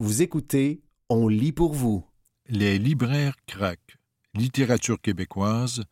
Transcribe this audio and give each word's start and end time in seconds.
Vous 0.00 0.22
écoutez 0.22 0.80
On 1.08 1.26
lit 1.26 1.50
pour 1.50 1.74
vous. 1.74 2.06
Les 2.48 2.78
libraires 2.78 3.34
craquent. 3.48 3.98
Littérature 4.32 5.00
québécoise. 5.00 5.82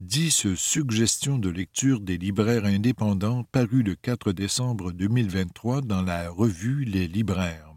10 0.00 0.54
suggestions 0.54 1.38
de 1.38 1.48
lecture 1.48 2.00
des 2.00 2.18
libraires 2.18 2.66
indépendants 2.66 3.42
paru 3.44 3.82
le 3.82 3.94
4 3.94 4.32
décembre 4.32 4.92
2023 4.92 5.80
dans 5.80 6.02
la 6.02 6.28
revue 6.28 6.84
Les 6.84 7.08
libraires. 7.08 7.74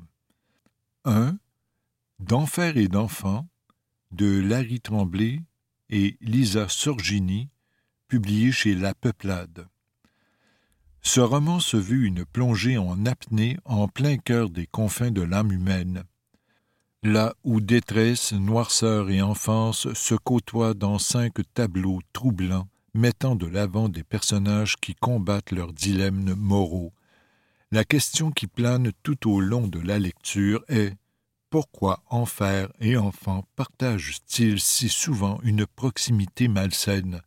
1. 1.06 1.38
D'enfer 2.20 2.76
et 2.76 2.90
d'enfants 2.90 3.48
de 4.12 4.42
Larry 4.42 4.82
Tremblay 4.82 5.40
et 5.90 6.18
Lisa 6.20 6.68
Sorgini, 6.68 7.48
publié 8.10 8.52
chez 8.52 8.76
La 8.76 8.94
Peuplade. 8.94 9.70
Ce 11.02 11.20
roman 11.20 11.60
se 11.60 11.78
veut 11.78 12.04
une 12.06 12.26
plongée 12.26 12.78
en 12.78 13.06
apnée 13.06 13.58
en 13.66 13.88
plein 13.88 14.18
cœur 14.18 14.50
des 14.50 14.68
confins 14.68 15.12
de 15.12 15.22
l'âme 15.22 15.52
humaine, 15.52 16.04
là 17.04 17.34
où 17.44 17.62
détresse, 17.62 18.34
noirceur 18.34 19.10
et 19.10 19.22
enfance 19.22 19.92
se 19.94 20.16
côtoient 20.16 20.74
dans 20.74 21.00
cinq 21.00 21.36
tableaux 21.54 22.02
troublants 22.14 22.68
mettant 22.94 23.36
de 23.36 23.46
l'avant 23.46 23.90
des 23.90 24.04
personnages 24.04 24.76
qui 24.78 24.96
combattent 24.96 25.52
leurs 25.52 25.74
dilemmes 25.74 26.34
moraux. 26.36 26.94
La 27.72 27.84
question 27.84 28.32
qui 28.32 28.48
plane 28.48 28.92
tout 29.04 29.30
au 29.30 29.40
long 29.40 29.68
de 29.68 29.80
la 29.80 30.00
lecture 30.00 30.64
est 30.68 30.94
pourquoi 31.50 32.04
enfer 32.10 32.70
et 32.80 32.98
enfant 32.98 33.46
partagent-ils 33.56 34.60
si 34.60 34.90
souvent 34.90 35.40
une 35.44 35.66
proximité 35.66 36.48
malsaine? 36.48 37.22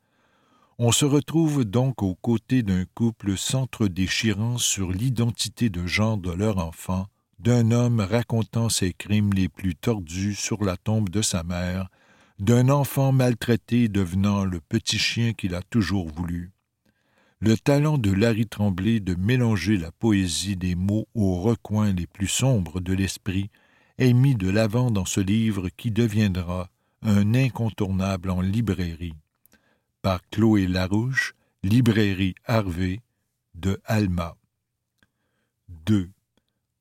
On 0.83 0.93
se 0.93 1.05
retrouve 1.05 1.67
donc 1.67 2.03
aux 2.03 2.15
côtés 2.15 2.63
d'un 2.63 2.87
couple 2.95 3.37
s'entre-déchirant 3.37 4.57
sur 4.57 4.91
l'identité 4.91 5.69
de 5.69 5.87
genre 5.87 6.17
de 6.17 6.33
leur 6.33 6.57
enfant, 6.57 7.07
d'un 7.39 7.71
homme 7.71 8.01
racontant 8.01 8.71
ses 8.71 8.95
crimes 8.95 9.35
les 9.35 9.51
plus 9.51 9.75
tordus 9.75 10.35
sur 10.35 10.65
la 10.65 10.79
tombe 10.79 11.11
de 11.11 11.21
sa 11.21 11.43
mère, 11.43 11.91
d'un 12.39 12.71
enfant 12.71 13.13
maltraité 13.13 13.91
devenant 13.91 14.47
le 14.47 14.59
petit 14.59 14.99
chien 14.99 15.35
qu'il 15.35 15.55
a 15.55 15.61
toujours 15.61 16.09
voulu. 16.09 16.51
Le 17.41 17.59
talent 17.59 17.99
de 17.99 18.11
Larry 18.11 18.47
Tremblay 18.47 19.01
de 19.01 19.15
mélanger 19.15 19.77
la 19.77 19.93
poésie 19.93 20.57
des 20.57 20.77
mots 20.77 21.09
aux 21.15 21.43
recoins 21.43 21.93
les 21.93 22.07
plus 22.07 22.27
sombres 22.27 22.81
de 22.81 22.95
l'esprit 22.95 23.51
est 23.99 24.15
mis 24.15 24.35
de 24.35 24.49
l'avant 24.49 24.91
dans 24.91 25.05
ce 25.05 25.21
livre 25.21 25.69
qui 25.77 25.91
deviendra 25.91 26.71
un 27.03 27.35
incontournable 27.35 28.31
en 28.31 28.41
librairie 28.41 29.13
par 30.03 30.21
Chloé 30.31 30.67
Larouche, 30.67 31.35
Librairie 31.63 32.35
Harvey 32.45 33.01
de 33.55 33.81
Alma. 33.85 34.37
2. 35.69 36.11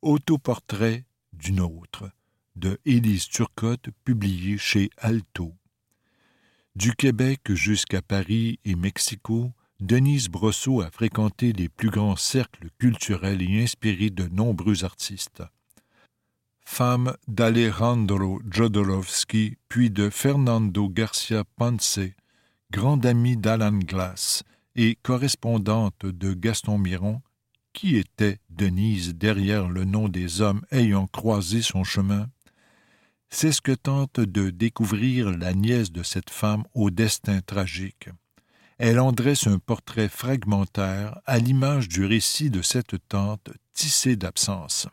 Autoportrait 0.02 1.06
d'une 1.34 1.60
autre 1.60 2.10
de 2.56 2.80
Élise 2.86 3.28
Turcotte, 3.28 3.90
publié 4.04 4.58
chez 4.58 4.90
Alto. 4.98 5.54
Du 6.76 6.94
Québec 6.94 7.54
jusqu'à 7.54 8.02
Paris 8.02 8.60
et 8.66 8.76
Mexico, 8.76 9.52
Denise 9.80 10.28
Brosseau 10.28 10.82
a 10.82 10.92
fréquenté 10.92 11.54
les 11.54 11.70
plus 11.70 11.90
grands 11.90 12.18
cercles 12.18 12.70
culturels 12.78 13.42
et 13.42 13.64
inspiré 13.64 14.10
de 14.10 14.28
nombreux 14.28 14.84
artistes. 14.84 15.44
Femme 16.66 17.16
d'Alejandro 17.28 18.42
Jodorowsky, 18.50 19.58
puis 19.70 19.90
de 19.90 20.10
Fernando 20.10 20.88
Garcia 20.90 21.44
Ponce, 21.56 22.00
grande 22.72 23.06
amie 23.06 23.38
d'Alan 23.38 23.80
Glass 23.80 24.44
et 24.76 24.96
correspondante 25.02 26.06
de 26.06 26.34
Gaston 26.34 26.78
Miron, 26.78 27.22
qui 27.74 27.98
était 27.98 28.40
Denise 28.50 29.16
derrière 29.16 29.70
le 29.70 29.86
nom 29.86 30.10
des 30.10 30.42
hommes 30.42 30.62
ayant 30.72 31.08
croisé 31.08 31.62
son 31.62 31.84
chemin, 31.84 32.28
c'est 33.30 33.52
ce 33.52 33.62
que 33.62 33.72
tente 33.72 34.20
de 34.20 34.50
découvrir 34.50 35.30
la 35.36 35.54
nièce 35.54 35.92
de 35.92 36.04
cette 36.04 36.30
femme 36.30 36.64
au 36.74 36.90
destin 36.90 37.42
tragique. 37.42 38.10
Elle 38.78 39.00
en 39.00 39.12
dresse 39.12 39.46
un 39.46 39.60
portrait 39.60 40.10
fragmentaire 40.10 41.20
à 41.26 41.38
l'image 41.38 41.90
du 41.90 42.06
récit 42.06 42.50
de 42.50 42.62
cette 42.62 42.96
tante 43.08 43.50
tissée 43.74 44.16
d'absence. 44.16 44.88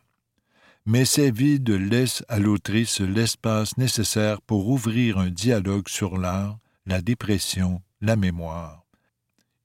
Mais 0.84 1.04
ces 1.04 1.30
vides 1.30 1.70
laissent 1.70 2.24
à 2.28 2.38
l'autrice 2.38 3.00
l'espace 3.00 3.76
nécessaire 3.76 4.40
pour 4.42 4.68
ouvrir 4.68 5.18
un 5.18 5.30
dialogue 5.30 5.88
sur 5.88 6.18
l'art, 6.18 6.58
la 6.86 7.02
dépression, 7.02 7.82
la 8.00 8.16
mémoire. 8.16 8.86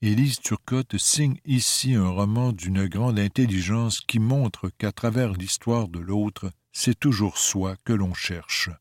Élise 0.02 0.40
Turcotte 0.40 0.98
signe 0.98 1.38
ici 1.46 1.94
un 1.94 2.10
roman 2.10 2.52
d'une 2.52 2.88
grande 2.88 3.20
intelligence 3.20 4.02
qui 4.02 4.18
montre 4.18 4.70
qu'à 4.70 4.92
travers 4.92 5.34
l'histoire 5.34 5.88
de 5.88 6.00
l'autre, 6.00 6.52
c'est 6.72 7.00
toujours 7.00 7.38
soi 7.38 7.76
que 7.86 7.94
l'on 7.94 8.16
cherche. 8.16 8.72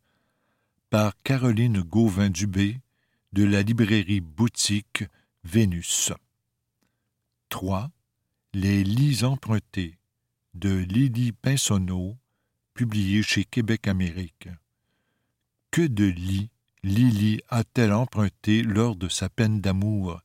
Par 0.89 1.13
Caroline 1.23 1.83
Gauvin-Dubé, 1.83 2.81
de 3.33 3.45
la 3.45 3.63
librairie 3.63 4.21
Boutique 4.21 5.05
Vénus. 5.45 6.13
3. 7.51 7.91
Les 8.55 8.83
lits 8.83 9.23
empruntés, 9.23 9.99
de 10.55 10.71
Lydie 10.71 11.33
Pinsonneau, 11.33 12.17
publié 12.75 13.23
chez 13.23 13.45
Québec 13.45 13.87
Amérique. 13.87 14.49
Que 15.71 15.83
de 15.83 16.07
lits 16.07 16.51
Lily 16.83 17.41
a-t-elle 17.51 17.93
emprunté 17.93 18.63
lors 18.63 18.97
de 18.97 19.09
sa 19.09 19.29
peine 19.29 19.61
d'amour? 19.61 20.23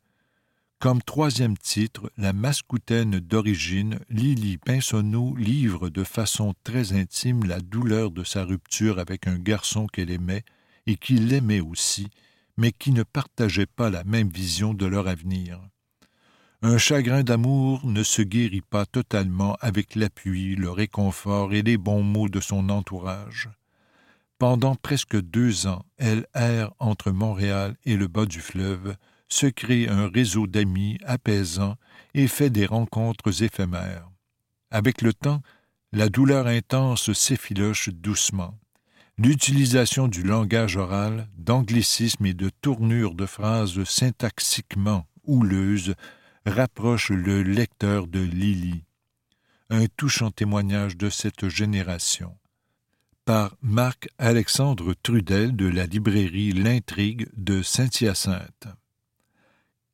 Comme 0.80 1.02
troisième 1.02 1.58
titre, 1.58 2.10
la 2.16 2.32
mascoutaine 2.32 3.20
d'origine, 3.20 4.00
Lily 4.10 4.58
Pinsonneau 4.58 5.36
livre 5.36 5.90
de 5.90 6.06
façon 6.06 6.54
très 6.64 6.94
intime 6.94 7.44
la 7.44 7.60
douleur 7.60 8.10
de 8.10 8.24
sa 8.24 8.46
rupture 8.46 9.00
avec 9.00 9.28
un 9.28 9.38
garçon 9.38 9.88
qu'elle 9.88 10.12
aimait 10.12 10.46
et 10.88 10.96
qui 10.96 11.16
l'aimait 11.16 11.60
aussi, 11.60 12.08
mais 12.56 12.72
qui 12.72 12.92
ne 12.92 13.04
partageait 13.04 13.66
pas 13.66 13.90
la 13.90 14.06
même 14.06 14.30
vision 14.30 14.74
de 14.74 14.86
leur 14.86 15.10
avenir. 15.10 15.60
Un 16.62 16.78
chagrin 16.78 17.24
d'amour 17.24 17.86
ne 17.86 18.02
se 18.02 18.22
guérit 18.22 18.62
pas 18.62 18.86
totalement 18.86 19.58
avec 19.60 19.96
l'appui, 19.96 20.56
le 20.56 20.72
réconfort 20.72 21.54
et 21.54 21.64
les 21.64 21.78
bons 21.78 22.04
mots 22.04 22.30
de 22.30 22.40
son 22.40 22.70
entourage. 22.70 23.50
Pendant 24.38 24.76
presque 24.76 25.20
deux 25.20 25.66
ans, 25.66 25.86
elle 25.98 26.28
erre 26.34 26.74
entre 26.80 27.12
Montréal 27.12 27.78
et 27.86 27.96
le 27.96 28.08
bas 28.08 28.26
du 28.26 28.42
fleuve, 28.42 28.96
se 29.30 29.48
crée 29.48 29.88
un 29.88 30.10
réseau 30.10 30.46
d'amis 30.46 30.98
apaisant 31.06 31.76
et 32.14 32.28
fait 32.28 32.50
des 32.50 32.66
rencontres 32.66 33.44
éphémères. 33.44 34.10
Avec 34.72 35.02
le 35.02 35.14
temps, 35.14 35.42
la 35.94 36.10
douleur 36.10 36.48
intense 36.48 37.14
s'effiloche 37.14 37.90
doucement. 37.90 38.60
L'utilisation 39.18 40.10
du 40.10 40.24
langage 40.24 40.76
oral, 40.76 41.30
d'anglicismes 41.38 42.26
et 42.26 42.34
de 42.34 42.50
tournures 42.62 43.16
de 43.16 43.26
phrases 43.26 43.82
syntaxiquement 43.86 45.08
houleuses 45.24 45.96
rapproche 46.46 47.10
le 47.10 47.42
lecteur 47.42 48.08
de 48.08 48.20
Lily. 48.20 48.84
Un 49.70 49.86
touchant 49.96 50.32
témoignage 50.32 50.98
de 50.98 51.10
cette 51.10 51.48
génération 51.48 52.36
par 53.26 53.58
Marc-Alexandre 53.64 54.94
Trudel 55.02 55.56
de 55.56 55.66
la 55.66 55.88
librairie 55.88 56.52
L'Intrigue 56.52 57.28
de 57.36 57.64
Saint-Hyacinthe. 57.64 58.68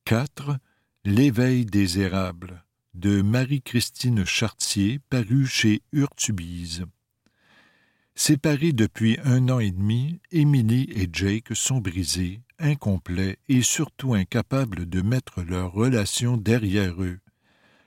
4. 0.03 0.57
L'éveil 1.05 1.65
des 1.65 2.01
érables 2.01 2.65
de 2.93 3.21
Marie-Christine 3.21 4.25
Chartier, 4.25 4.99
paru 5.09 5.45
chez 5.45 5.81
Urtubise. 5.93 6.83
Séparés 8.15 8.73
depuis 8.73 9.17
un 9.23 9.47
an 9.47 9.59
et 9.59 9.71
demi, 9.71 10.19
Émilie 10.31 10.89
et 10.93 11.07
Jake 11.11 11.55
sont 11.55 11.79
brisés, 11.79 12.41
incomplets 12.59 13.39
et 13.47 13.61
surtout 13.61 14.13
incapables 14.13 14.89
de 14.89 15.01
mettre 15.01 15.41
leur 15.41 15.71
relation 15.71 16.35
derrière 16.35 17.01
eux, 17.01 17.19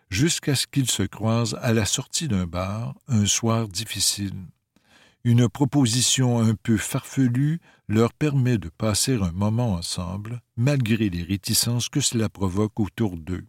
jusqu'à 0.08 0.54
ce 0.54 0.66
qu'ils 0.66 0.90
se 0.90 1.02
croisent 1.02 1.58
à 1.60 1.74
la 1.74 1.84
sortie 1.84 2.28
d'un 2.28 2.46
bar 2.46 2.94
un 3.08 3.26
soir 3.26 3.68
difficile. 3.68 4.32
Une 5.26 5.48
proposition 5.48 6.38
un 6.38 6.54
peu 6.54 6.76
farfelue 6.76 7.58
leur 7.88 8.12
permet 8.12 8.58
de 8.58 8.68
passer 8.68 9.14
un 9.14 9.32
moment 9.32 9.72
ensemble, 9.72 10.42
malgré 10.58 11.08
les 11.08 11.22
réticences 11.22 11.88
que 11.88 12.00
cela 12.00 12.28
provoque 12.28 12.78
autour 12.78 13.16
d'eux. 13.16 13.46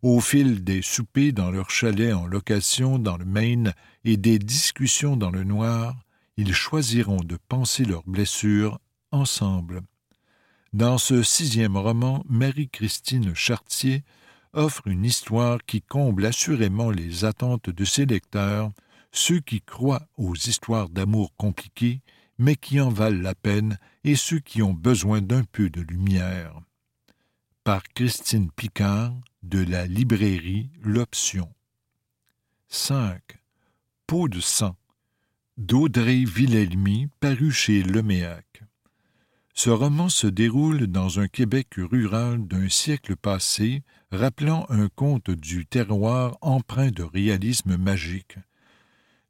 Au 0.00 0.20
fil 0.20 0.64
des 0.64 0.80
soupers 0.80 1.34
dans 1.34 1.50
leur 1.50 1.68
chalet 1.68 2.14
en 2.14 2.26
location 2.26 2.98
dans 2.98 3.18
le 3.18 3.26
Maine 3.26 3.74
et 4.04 4.16
des 4.16 4.38
discussions 4.38 5.16
dans 5.16 5.30
le 5.30 5.44
noir, 5.44 5.94
ils 6.38 6.54
choisiront 6.54 7.20
de 7.20 7.36
penser 7.48 7.84
leurs 7.84 8.04
blessures 8.04 8.80
ensemble. 9.10 9.82
Dans 10.72 10.96
ce 10.96 11.22
sixième 11.22 11.76
roman, 11.76 12.24
Marie-Christine 12.30 13.34
Chartier 13.34 14.04
offre 14.54 14.86
une 14.86 15.04
histoire 15.04 15.58
qui 15.66 15.82
comble 15.82 16.24
assurément 16.24 16.90
les 16.90 17.26
attentes 17.26 17.68
de 17.68 17.84
ses 17.84 18.06
lecteurs 18.06 18.72
ceux 19.12 19.40
qui 19.40 19.60
croient 19.60 20.08
aux 20.16 20.34
histoires 20.34 20.88
d'amour 20.88 21.34
compliquées, 21.36 22.00
mais 22.38 22.56
qui 22.56 22.80
en 22.80 22.88
valent 22.88 23.20
la 23.20 23.34
peine, 23.34 23.78
et 24.04 24.16
ceux 24.16 24.40
qui 24.40 24.62
ont 24.62 24.72
besoin 24.72 25.20
d'un 25.20 25.44
peu 25.44 25.70
de 25.70 25.82
lumière. 25.82 26.60
Par 27.62 27.82
Christine 27.84 28.50
Picard, 28.50 29.14
de 29.42 29.62
la 29.62 29.86
librairie 29.86 30.70
L'Option. 30.82 31.52
5. 32.68 33.20
Peau 34.06 34.28
de 34.28 34.40
sang, 34.40 34.76
d'Audrey 35.58 36.24
Villelmy, 36.24 37.08
paru 37.20 37.50
chez 37.50 37.82
Leméac. 37.82 38.62
Ce 39.54 39.68
roman 39.68 40.08
se 40.08 40.26
déroule 40.26 40.86
dans 40.86 41.20
un 41.20 41.28
Québec 41.28 41.74
rural 41.76 42.46
d'un 42.46 42.68
siècle 42.70 43.16
passé, 43.16 43.82
rappelant 44.10 44.64
un 44.70 44.88
conte 44.88 45.30
du 45.30 45.66
terroir 45.66 46.38
empreint 46.40 46.90
de 46.90 47.02
réalisme 47.02 47.76
magique. 47.76 48.38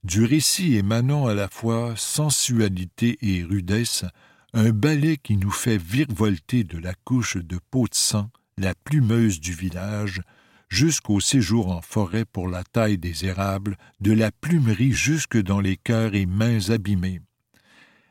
Du 0.04 0.24
récit 0.24 0.74
émanant 0.74 1.26
à 1.26 1.34
la 1.34 1.48
fois 1.48 1.94
sensualité 1.96 3.18
et 3.22 3.44
rudesse, 3.44 4.04
un 4.52 4.70
ballet 4.70 5.16
qui 5.16 5.36
nous 5.36 5.52
fait 5.52 5.80
virevolter 5.80 6.64
de 6.64 6.76
la 6.76 6.92
couche 7.04 7.36
de 7.36 7.60
peau 7.70 7.86
de 7.86 7.94
sang, 7.94 8.28
la 8.58 8.74
plumeuse 8.74 9.38
du 9.38 9.52
village, 9.52 10.20
jusqu'au 10.68 11.20
séjour 11.20 11.70
en 11.70 11.82
forêt 11.82 12.24
pour 12.24 12.48
la 12.48 12.64
taille 12.64 12.98
des 12.98 13.26
érables, 13.26 13.76
de 14.00 14.10
la 14.10 14.32
plumerie 14.32 14.90
jusque 14.90 15.40
dans 15.40 15.60
les 15.60 15.76
cœurs 15.76 16.16
et 16.16 16.26
mains 16.26 16.70
abîmés. 16.70 17.20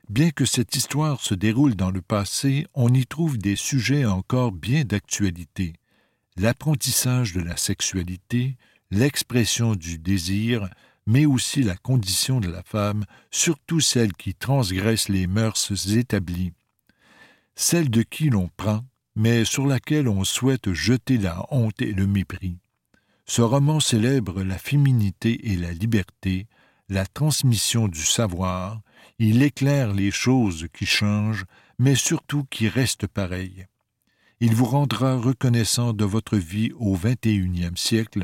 Bien 0.08 0.32
que 0.32 0.46
cette 0.46 0.76
histoire 0.78 1.20
se 1.20 1.34
déroule 1.34 1.76
dans 1.76 1.92
le 1.92 2.02
passé, 2.02 2.68
on 2.74 2.94
y 2.94 3.06
trouve 3.06 3.38
des 3.38 3.58
sujets 3.58 4.06
encore 4.06 4.54
bien 4.54 4.86
d'actualité. 4.86 5.74
L'apprentissage 6.38 7.34
de 7.34 7.42
la 7.42 7.58
sexualité, 7.58 8.56
l'expression 8.92 9.76
du 9.76 9.98
désir, 9.98 10.70
mais 11.12 11.26
aussi 11.26 11.62
la 11.62 11.76
condition 11.76 12.40
de 12.40 12.48
la 12.48 12.64
femme, 12.64 13.04
surtout 13.32 13.82
celle 13.82 14.14
qui 14.14 14.34
transgresse 14.34 15.10
les 15.10 15.28
mœurs 15.28 15.70
établies, 15.94 16.54
celle 17.54 17.90
de 17.90 18.02
qui 18.02 18.30
l'on 18.30 18.50
prend, 18.56 18.86
mais 19.18 19.44
sur 19.44 19.68
laquelle 19.68 20.08
on 20.08 20.24
souhaite 20.24 20.72
jeter 20.72 21.18
la 21.18 21.46
honte 21.50 21.82
et 21.82 21.92
le 21.92 22.08
mépris. 22.08 22.60
Ce 23.26 23.42
roman 23.42 23.82
célèbre 23.82 24.42
la 24.42 24.58
féminité 24.58 25.52
et 25.52 25.58
la 25.58 25.74
liberté, 25.74 26.48
la 26.88 27.06
transmission 27.06 27.90
du 27.90 28.04
savoir, 28.06 28.80
il 29.20 29.44
éclaire 29.44 29.94
les 29.94 30.12
choses 30.12 30.68
qui 30.74 30.86
changent, 30.86 31.46
mais 31.78 31.96
surtout 31.96 32.46
qui 32.50 32.70
restent 32.70 33.08
pareilles. 33.08 33.68
Il 34.40 34.56
vous 34.56 34.66
rendra 34.66 35.18
reconnaissant 35.18 35.92
de 35.92 36.06
votre 36.06 36.38
vie 36.38 36.72
au 36.80 36.96
XXIe 36.96 37.76
siècle, 37.76 38.24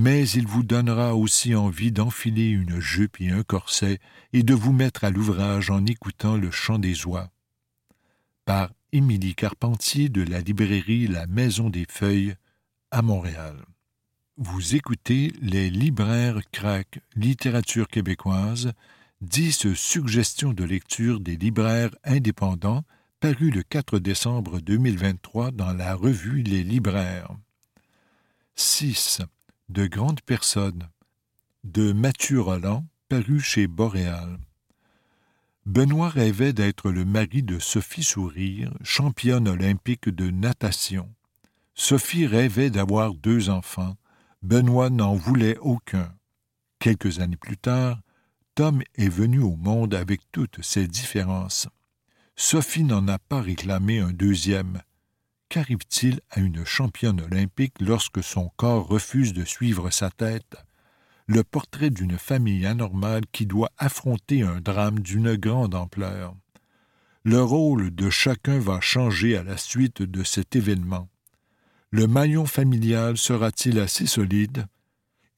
mais 0.00 0.28
il 0.30 0.46
vous 0.46 0.62
donnera 0.62 1.16
aussi 1.16 1.56
envie 1.56 1.90
d'enfiler 1.90 2.50
une 2.50 2.78
jupe 2.78 3.20
et 3.20 3.30
un 3.30 3.42
corset 3.42 3.98
et 4.32 4.44
de 4.44 4.54
vous 4.54 4.72
mettre 4.72 5.02
à 5.02 5.10
l'ouvrage 5.10 5.70
en 5.70 5.84
écoutant 5.86 6.36
le 6.36 6.52
chant 6.52 6.78
des 6.78 7.04
oies. 7.04 7.32
Par 8.44 8.70
Émilie 8.92 9.34
Carpentier 9.34 10.08
de 10.08 10.22
la 10.22 10.40
librairie 10.40 11.08
La 11.08 11.26
Maison 11.26 11.68
des 11.68 11.84
Feuilles 11.90 12.36
à 12.92 13.02
Montréal. 13.02 13.56
Vous 14.36 14.76
écoutez 14.76 15.32
Les 15.42 15.68
libraires 15.68 16.42
craquent 16.52 17.00
littérature 17.16 17.88
québécoise, 17.88 18.74
dix 19.20 19.74
suggestions 19.74 20.52
de 20.52 20.62
lecture 20.62 21.18
des 21.18 21.36
libraires 21.36 21.96
indépendants 22.04 22.84
paru 23.18 23.50
le 23.50 23.64
4 23.64 23.98
décembre 23.98 24.60
2023 24.60 25.50
dans 25.50 25.72
la 25.72 25.96
revue 25.96 26.42
Les 26.42 26.62
libraires. 26.62 27.32
6. 28.54 29.22
De 29.68 29.86
grandes 29.86 30.22
personnes 30.22 30.88
de 31.62 31.92
Mathieu 31.92 32.40
Roland 32.40 32.86
paru 33.10 33.38
chez 33.38 33.66
Boréal. 33.66 34.38
Benoît 35.66 36.08
rêvait 36.08 36.54
d'être 36.54 36.90
le 36.90 37.04
mari 37.04 37.42
de 37.42 37.58
Sophie 37.58 38.02
Sourire, 38.02 38.72
championne 38.82 39.46
olympique 39.46 40.08
de 40.08 40.30
natation. 40.30 41.14
Sophie 41.74 42.26
rêvait 42.26 42.70
d'avoir 42.70 43.12
deux 43.12 43.50
enfants. 43.50 43.98
Benoît 44.40 44.88
n'en 44.88 45.14
voulait 45.14 45.58
aucun. 45.58 46.14
Quelques 46.78 47.18
années 47.18 47.36
plus 47.36 47.58
tard, 47.58 48.00
Tom 48.54 48.82
est 48.94 49.10
venu 49.10 49.40
au 49.40 49.56
monde 49.56 49.94
avec 49.94 50.22
toutes 50.32 50.62
ses 50.62 50.88
différences. 50.88 51.68
Sophie 52.36 52.84
n'en 52.84 53.06
a 53.06 53.18
pas 53.18 53.42
réclamé 53.42 53.98
un 53.98 54.12
deuxième. 54.12 54.80
Qu'arrive-t-il 55.48 56.20
à 56.30 56.40
une 56.40 56.66
championne 56.66 57.22
olympique 57.22 57.80
lorsque 57.80 58.22
son 58.22 58.50
corps 58.56 58.86
refuse 58.86 59.32
de 59.32 59.44
suivre 59.44 59.88
sa 59.90 60.10
tête? 60.10 60.56
Le 61.26 61.42
portrait 61.42 61.88
d'une 61.88 62.18
famille 62.18 62.66
anormale 62.66 63.24
qui 63.32 63.46
doit 63.46 63.70
affronter 63.78 64.42
un 64.42 64.60
drame 64.60 65.00
d'une 65.00 65.36
grande 65.36 65.74
ampleur. 65.74 66.34
Le 67.24 67.42
rôle 67.42 67.94
de 67.94 68.10
chacun 68.10 68.58
va 68.58 68.80
changer 68.80 69.38
à 69.38 69.42
la 69.42 69.56
suite 69.56 70.02
de 70.02 70.22
cet 70.22 70.54
événement. 70.54 71.08
Le 71.90 72.06
maillon 72.06 72.44
familial 72.44 73.16
sera-t-il 73.16 73.78
assez 73.78 74.06
solide? 74.06 74.66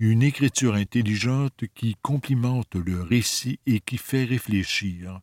Une 0.01 0.23
écriture 0.25 0.75
intelligente 0.75 1.65
qui 1.75 1.95
complimente 2.03 2.75
le 2.75 3.01
récit 3.01 3.61
et 3.67 3.79
qui 3.79 3.97
fait 3.97 4.25
réfléchir. 4.25 5.21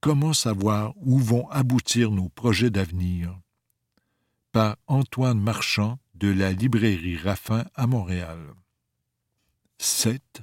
Comment 0.00 0.32
savoir 0.32 0.94
où 0.96 1.18
vont 1.18 1.46
aboutir 1.50 2.10
nos 2.10 2.30
projets 2.30 2.70
d'avenir? 2.70 3.38
Par 4.52 4.78
Antoine 4.88 5.38
Marchand 5.38 6.00
de 6.14 6.26
la 6.26 6.50
librairie 6.50 7.16
Raffin 7.16 7.64
à 7.76 7.86
Montréal. 7.86 8.40
7. 9.78 10.42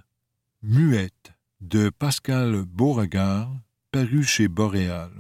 Muette 0.64 1.34
de 1.60 1.90
Pascal 1.90 2.64
Beauregard, 2.64 3.54
paru 3.92 4.24
chez 4.24 4.48
Boréal. 4.48 5.12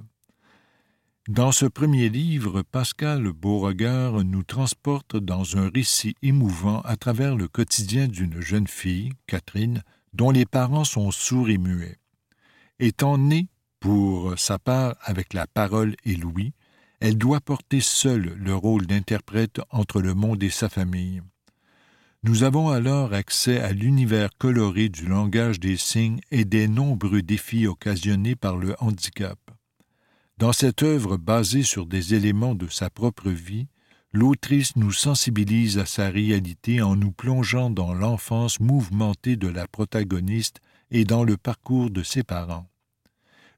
Dans 1.27 1.51
ce 1.51 1.65
premier 1.65 2.07
livre, 2.07 2.61
Pascal 2.61 3.33
Beauregard 3.33 4.23
nous 4.23 4.43
transporte 4.43 5.17
dans 5.17 5.57
un 5.57 5.69
récit 5.69 6.15
émouvant 6.21 6.79
à 6.83 6.95
travers 6.95 7.35
le 7.35 7.49
quotidien 7.49 8.07
d'une 8.07 8.39
jeune 8.39 8.67
fille, 8.67 9.11
Catherine, 9.25 9.83
dont 10.13 10.31
les 10.31 10.45
parents 10.45 10.85
sont 10.85 11.11
sourds 11.11 11.49
et 11.49 11.57
muets. 11.57 11.99
Étant 12.79 13.17
née, 13.17 13.49
pour 13.81 14.39
sa 14.39 14.57
part, 14.59 14.95
avec 15.01 15.33
la 15.33 15.45
parole 15.45 15.97
et 16.05 16.15
l'ouïe, 16.15 16.53
elle 16.99 17.17
doit 17.17 17.41
porter 17.41 17.79
seule 17.79 18.33
le 18.37 18.55
rôle 18.55 18.87
d'interprète 18.87 19.61
entre 19.69 20.01
le 20.01 20.13
monde 20.13 20.41
et 20.43 20.49
sa 20.49 20.69
famille. 20.69 21.21
Nous 22.23 22.43
avons 22.43 22.69
alors 22.69 23.13
accès 23.13 23.59
à 23.59 23.71
l'univers 23.71 24.29
coloré 24.37 24.89
du 24.89 25.05
langage 25.05 25.59
des 25.59 25.77
signes 25.77 26.19
et 26.31 26.45
des 26.45 26.67
nombreux 26.67 27.21
défis 27.21 27.67
occasionnés 27.67 28.35
par 28.35 28.57
le 28.57 28.75
handicap. 28.79 29.39
Dans 30.37 30.51
cette 30.51 30.83
œuvre 30.83 31.17
basée 31.17 31.63
sur 31.63 31.85
des 31.85 32.15
éléments 32.15 32.55
de 32.55 32.67
sa 32.67 32.89
propre 32.89 33.29
vie, 33.29 33.67
l'autrice 34.13 34.75
nous 34.75 34.91
sensibilise 34.91 35.77
à 35.77 35.85
sa 35.85 36.09
réalité 36.09 36.81
en 36.81 36.95
nous 36.95 37.11
plongeant 37.11 37.69
dans 37.69 37.93
l'enfance 37.93 38.59
mouvementée 38.59 39.35
de 39.35 39.47
la 39.47 39.67
protagoniste 39.67 40.59
et 40.89 41.05
dans 41.05 41.23
le 41.23 41.37
parcours 41.37 41.91
de 41.91 42.03
ses 42.03 42.23
parents. 42.23 42.67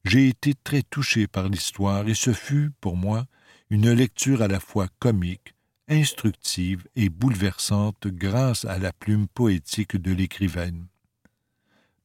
J'ai 0.05 0.27
été 0.29 0.53
très 0.53 0.81
touché 0.81 1.27
par 1.27 1.49
l'histoire 1.49 2.07
et 2.07 2.13
ce 2.13 2.33
fut, 2.33 2.71
pour 2.79 2.95
moi, 2.95 3.25
une 3.69 3.91
lecture 3.91 4.41
à 4.41 4.47
la 4.47 4.59
fois 4.59 4.87
comique, 4.99 5.53
instructive 5.87 6.87
et 6.95 7.09
bouleversante 7.09 8.07
grâce 8.07 8.65
à 8.65 8.79
la 8.79 8.91
plume 8.91 9.27
poétique 9.27 9.95
de 9.95 10.11
l'écrivaine. 10.11 10.87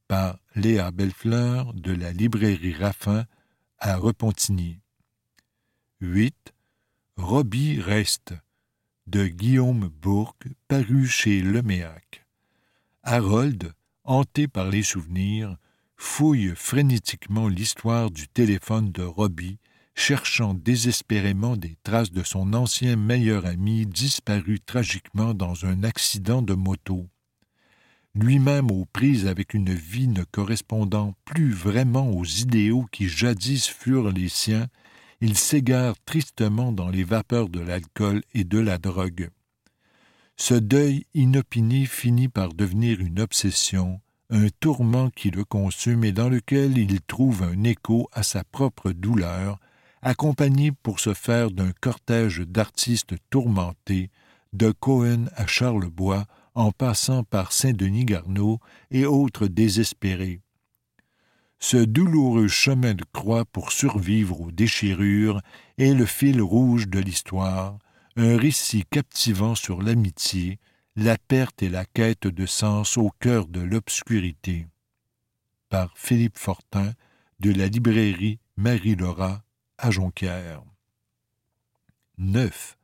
Par 0.07 0.37
Léa 0.55 0.91
Bellefleur 0.91 1.73
de 1.73 1.91
la 1.91 2.11
librairie 2.11 2.75
Raffin 2.75 3.25
à 3.79 3.95
Repentigny. 3.97 4.79
8. 6.01 6.53
Robbie 7.17 7.81
reste 7.81 8.33
de 9.07 9.25
Guillaume 9.25 9.87
Bourque, 9.87 10.47
paru 10.67 11.07
chez 11.07 11.41
Leméac. 11.41 12.25
Harold, 13.01 13.73
hanté 14.03 14.47
par 14.47 14.69
les 14.69 14.83
souvenirs, 14.83 15.57
fouille 15.95 16.53
frénétiquement 16.55 17.47
l'histoire 17.47 18.11
du 18.11 18.27
téléphone 18.27 18.91
de 18.91 19.03
Robbie 19.03 19.57
cherchant 19.95 20.53
désespérément 20.53 21.55
des 21.55 21.77
traces 21.83 22.11
de 22.11 22.21
son 22.21 22.53
ancien 22.53 22.95
meilleur 22.97 23.45
ami 23.45 23.85
disparu 23.85 24.59
tragiquement 24.59 25.33
dans 25.33 25.65
un 25.65 25.83
accident 25.83 26.41
de 26.41 26.53
moto. 26.53 27.07
Lui-même 28.13 28.71
aux 28.71 28.85
prises 28.85 29.27
avec 29.27 29.53
une 29.53 29.73
vie 29.73 30.07
ne 30.07 30.23
correspondant 30.23 31.15
plus 31.25 31.51
vraiment 31.51 32.11
aux 32.11 32.25
idéaux 32.25 32.85
qui 32.91 33.09
jadis 33.09 33.67
furent 33.67 34.11
les 34.11 34.29
siens, 34.29 34.67
il 35.21 35.37
s'égare 35.37 35.95
tristement 36.05 36.71
dans 36.71 36.89
les 36.89 37.03
vapeurs 37.03 37.49
de 37.49 37.59
l'alcool 37.59 38.21
et 38.33 38.43
de 38.43 38.59
la 38.59 38.77
drogue. 38.77 39.29
Ce 40.37 40.53
deuil 40.53 41.05
inopiné 41.13 41.85
finit 41.85 42.27
par 42.27 42.53
devenir 42.53 42.99
une 42.99 43.21
obsession, 43.21 44.01
un 44.29 44.47
tourment 44.59 45.09
qui 45.09 45.31
le 45.31 45.45
consume 45.45 46.03
et 46.03 46.11
dans 46.11 46.29
lequel 46.29 46.77
il 46.77 47.01
trouve 47.01 47.43
un 47.43 47.63
écho 47.63 48.09
à 48.11 48.23
sa 48.23 48.43
propre 48.43 48.91
douleur, 48.91 49.59
accompagné 50.05 50.71
pour 50.71 50.99
ce 50.99 51.15
faire 51.15 51.49
d'un 51.49 51.71
cortège 51.81 52.41
d'artistes 52.41 53.15
tourmentés, 53.31 54.11
de 54.53 54.71
Cohen 54.71 55.25
à 55.35 55.47
Charlebois, 55.47 56.25
en 56.53 56.71
passant 56.71 57.23
par 57.23 57.51
Saint-Denis 57.51 58.05
Garneau 58.05 58.59
et 58.91 59.05
autres 59.05 59.47
désespérés. 59.47 60.41
Ce 61.57 61.77
douloureux 61.77 62.47
chemin 62.47 62.93
de 62.93 63.03
croix 63.13 63.45
pour 63.45 63.71
survivre 63.71 64.39
aux 64.41 64.51
déchirures 64.51 65.41
est 65.79 65.95
le 65.95 66.05
fil 66.05 66.39
rouge 66.39 66.87
de 66.87 66.99
l'histoire, 66.99 67.79
un 68.15 68.37
récit 68.37 68.83
captivant 68.91 69.55
sur 69.55 69.81
l'amitié, 69.81 70.59
la 70.95 71.17
perte 71.17 71.63
et 71.63 71.69
la 71.69 71.83
quête 71.83 72.27
de 72.27 72.45
sens 72.45 72.97
au 72.97 73.09
cœur 73.19 73.47
de 73.47 73.59
l'obscurité. 73.59 74.67
par 75.69 75.97
Philippe 75.97 76.37
Fortin 76.37 76.93
de 77.39 77.51
la 77.51 77.67
librairie 77.67 78.39
Marie-Laura 78.55 79.44
à 79.77 79.91
Jonquière. 79.91 80.63
9. 82.17 82.77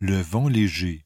Le 0.00 0.20
vent 0.20 0.48
léger 0.48 1.04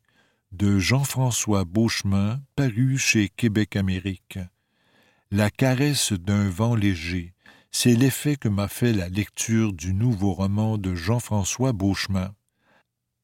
de 0.53 0.79
Jean-François 0.79 1.65
Beauchemin, 1.65 2.43
paru 2.57 2.99
chez 2.99 3.29
Québec 3.29 3.77
Amérique. 3.77 4.39
La 5.31 5.49
caresse 5.51 6.13
d'un 6.13 6.51
vent 6.51 6.75
léger, 6.75 7.35
c'est 7.71 7.95
l'effet 7.95 8.37
que 8.37 8.49
m'a 8.49 8.67
fait 8.67 8.93
la 8.93 9.09
lecture 9.09 9.73
du 9.73 9.95
nouveau 9.95 10.33
roman 10.33 10.77
de 10.77 10.95
Jean-François 10.95 11.73
Beauchemin. 11.73 12.35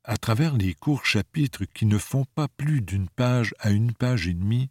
À 0.05 0.17
travers 0.17 0.57
les 0.57 0.75
courts 0.75 1.05
chapitres 1.05 1.65
qui 1.65 1.85
ne 1.85 1.99
font 1.99 2.25
pas 2.37 2.47
plus 2.47 2.81
d'une 2.81 3.09
page 3.09 3.55
à 3.59 3.71
une 3.71 3.93
page 3.93 4.29
et 4.29 4.35
demie, 4.35 4.71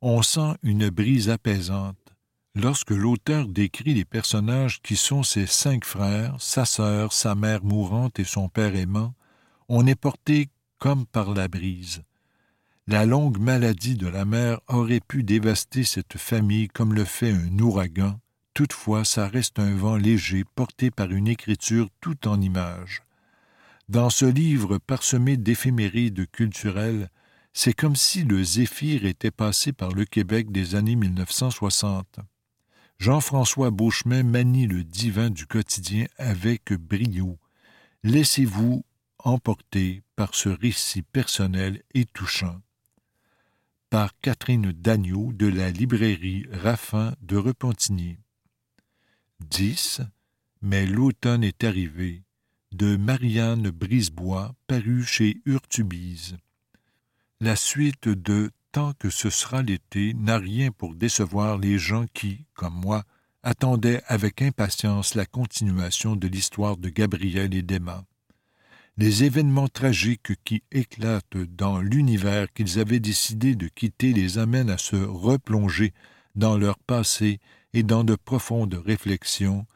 on 0.00 0.22
sent 0.22 0.54
une 0.62 0.90
brise 0.90 1.28
apaisante. 1.28 2.05
Lorsque 2.58 2.90
l'auteur 2.90 3.48
décrit 3.48 3.92
les 3.92 4.06
personnages 4.06 4.80
qui 4.80 4.96
sont 4.96 5.22
ses 5.22 5.44
cinq 5.44 5.84
frères, 5.84 6.36
sa 6.40 6.64
sœur, 6.64 7.12
sa 7.12 7.34
mère 7.34 7.62
mourante 7.62 8.18
et 8.18 8.24
son 8.24 8.48
père 8.48 8.74
aimant, 8.74 9.14
on 9.68 9.86
est 9.86 9.94
porté 9.94 10.48
comme 10.78 11.04
par 11.04 11.34
la 11.34 11.48
brise. 11.48 12.02
La 12.86 13.04
longue 13.04 13.36
maladie 13.36 13.96
de 13.96 14.06
la 14.06 14.24
mère 14.24 14.60
aurait 14.68 15.02
pu 15.06 15.22
dévaster 15.22 15.84
cette 15.84 16.16
famille 16.16 16.68
comme 16.68 16.94
le 16.94 17.04
fait 17.04 17.30
un 17.30 17.58
ouragan, 17.58 18.18
toutefois 18.54 19.04
ça 19.04 19.28
reste 19.28 19.58
un 19.58 19.74
vent 19.74 19.96
léger 19.96 20.44
porté 20.54 20.90
par 20.90 21.10
une 21.10 21.28
écriture 21.28 21.90
tout 22.00 22.26
en 22.26 22.40
images. 22.40 23.02
Dans 23.90 24.08
ce 24.08 24.24
livre 24.24 24.78
parsemé 24.78 25.36
d'éphémérides 25.36 26.26
culturelles, 26.30 27.10
c'est 27.52 27.74
comme 27.74 27.96
si 27.96 28.24
le 28.24 28.42
zéphyr 28.42 29.04
était 29.04 29.30
passé 29.30 29.74
par 29.74 29.90
le 29.90 30.06
Québec 30.06 30.50
des 30.50 30.74
années 30.74 30.96
1960. 30.96 32.20
Jean-François 32.98 33.70
Beauchemin 33.70 34.22
manie 34.22 34.66
le 34.66 34.82
divin 34.82 35.30
du 35.30 35.46
quotidien 35.46 36.06
avec 36.16 36.72
brio. 36.72 37.38
Laissez-vous 38.02 38.84
emporter 39.18 40.02
par 40.16 40.34
ce 40.34 40.48
récit 40.48 41.02
personnel 41.02 41.82
et 41.94 42.06
touchant. 42.06 42.60
Par 43.90 44.18
Catherine 44.20 44.72
Dagneau 44.72 45.32
de 45.32 45.46
la 45.46 45.70
librairie 45.70 46.46
Raffin 46.50 47.14
de 47.20 47.36
Repentigny. 47.36 48.18
10. 49.40 50.00
Mais 50.62 50.86
l'automne 50.86 51.44
est 51.44 51.64
arrivé 51.64 52.22
de 52.72 52.96
Marianne 52.96 53.70
Brisebois, 53.70 54.54
paru 54.66 55.04
chez 55.04 55.40
Urtubise. 55.44 56.36
La 57.40 57.56
suite 57.56 58.08
de 58.08 58.50
Que 58.98 59.08
ce 59.08 59.30
sera 59.30 59.62
l'été 59.62 60.12
n'a 60.12 60.36
rien 60.36 60.70
pour 60.70 60.94
décevoir 60.94 61.56
les 61.56 61.78
gens 61.78 62.04
qui, 62.12 62.44
comme 62.52 62.74
moi, 62.74 63.04
attendaient 63.42 64.02
avec 64.06 64.42
impatience 64.42 65.14
la 65.14 65.24
continuation 65.24 66.14
de 66.14 66.28
l'histoire 66.28 66.76
de 66.76 66.90
Gabriel 66.90 67.54
et 67.54 67.62
d'Emma. 67.62 68.04
Les 68.98 69.24
événements 69.24 69.68
tragiques 69.68 70.32
qui 70.44 70.62
éclatent 70.72 71.38
dans 71.56 71.80
l'univers 71.80 72.52
qu'ils 72.52 72.78
avaient 72.78 73.00
décidé 73.00 73.54
de 73.54 73.68
quitter 73.68 74.12
les 74.12 74.36
amènent 74.36 74.70
à 74.70 74.78
se 74.78 74.96
replonger 74.96 75.94
dans 76.34 76.58
leur 76.58 76.78
passé 76.78 77.40
et 77.72 77.82
dans 77.82 78.04
de 78.04 78.14
profondes 78.14 78.82
réflexions 78.84 79.66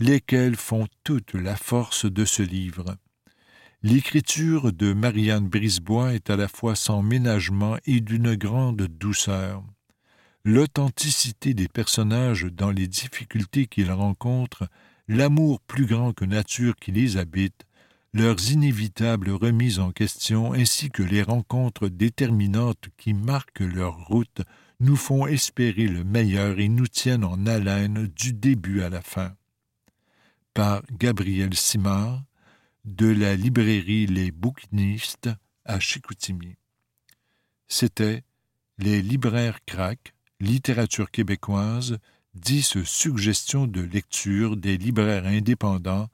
lesquelles 0.00 0.56
font 0.56 0.86
toute 1.02 1.32
la 1.32 1.56
force 1.56 2.04
de 2.04 2.26
ce 2.26 2.42
livre. 2.42 2.96
L'écriture 3.82 4.74
de 4.74 4.92
Marianne 4.92 5.48
Brisebois 5.48 6.12
est 6.12 6.28
à 6.28 6.36
la 6.36 6.48
fois 6.48 6.76
sans 6.76 7.00
ménagement 7.00 7.78
et 7.86 8.02
d'une 8.02 8.34
grande 8.34 8.82
douceur. 8.82 9.64
L'authenticité 10.44 11.54
des 11.54 11.66
personnages 11.66 12.44
dans 12.44 12.70
les 12.70 12.86
difficultés 12.86 13.66
qu'ils 13.66 13.90
rencontrent, 13.90 14.68
l'amour 15.08 15.60
plus 15.60 15.86
grand 15.86 16.12
que 16.12 16.26
nature 16.26 16.76
qui 16.76 16.92
les 16.92 17.16
habite, 17.16 17.64
leurs 18.12 18.50
inévitables 18.50 19.30
remises 19.30 19.78
en 19.78 19.92
question 19.92 20.52
ainsi 20.52 20.90
que 20.90 21.02
les 21.02 21.22
rencontres 21.22 21.88
déterminantes 21.88 22.90
qui 22.98 23.14
marquent 23.14 23.60
leur 23.60 23.96
route 24.08 24.42
nous 24.80 24.96
font 24.96 25.26
espérer 25.26 25.86
le 25.86 26.04
meilleur 26.04 26.58
et 26.58 26.68
nous 26.68 26.88
tiennent 26.88 27.24
en 27.24 27.46
haleine 27.46 28.08
du 28.14 28.34
début 28.34 28.82
à 28.82 28.90
la 28.90 29.00
fin 29.00 29.32
par 30.52 30.82
Gabriel 30.98 31.54
Simard 31.54 32.22
de 32.84 33.06
la 33.06 33.36
librairie 33.36 34.06
Les 34.06 34.30
Bouquinistes 34.30 35.30
à 35.64 35.80
Chicoutimi. 35.80 36.56
C'était 37.68 38.22
Les 38.78 39.02
libraires 39.02 39.58
craquent, 39.66 40.14
littérature 40.40 41.10
québécoise, 41.10 41.98
dix 42.34 42.82
suggestions 42.84 43.66
de 43.66 43.80
lecture 43.80 44.56
des 44.56 44.76
libraires 44.76 45.26
indépendants, 45.26 46.08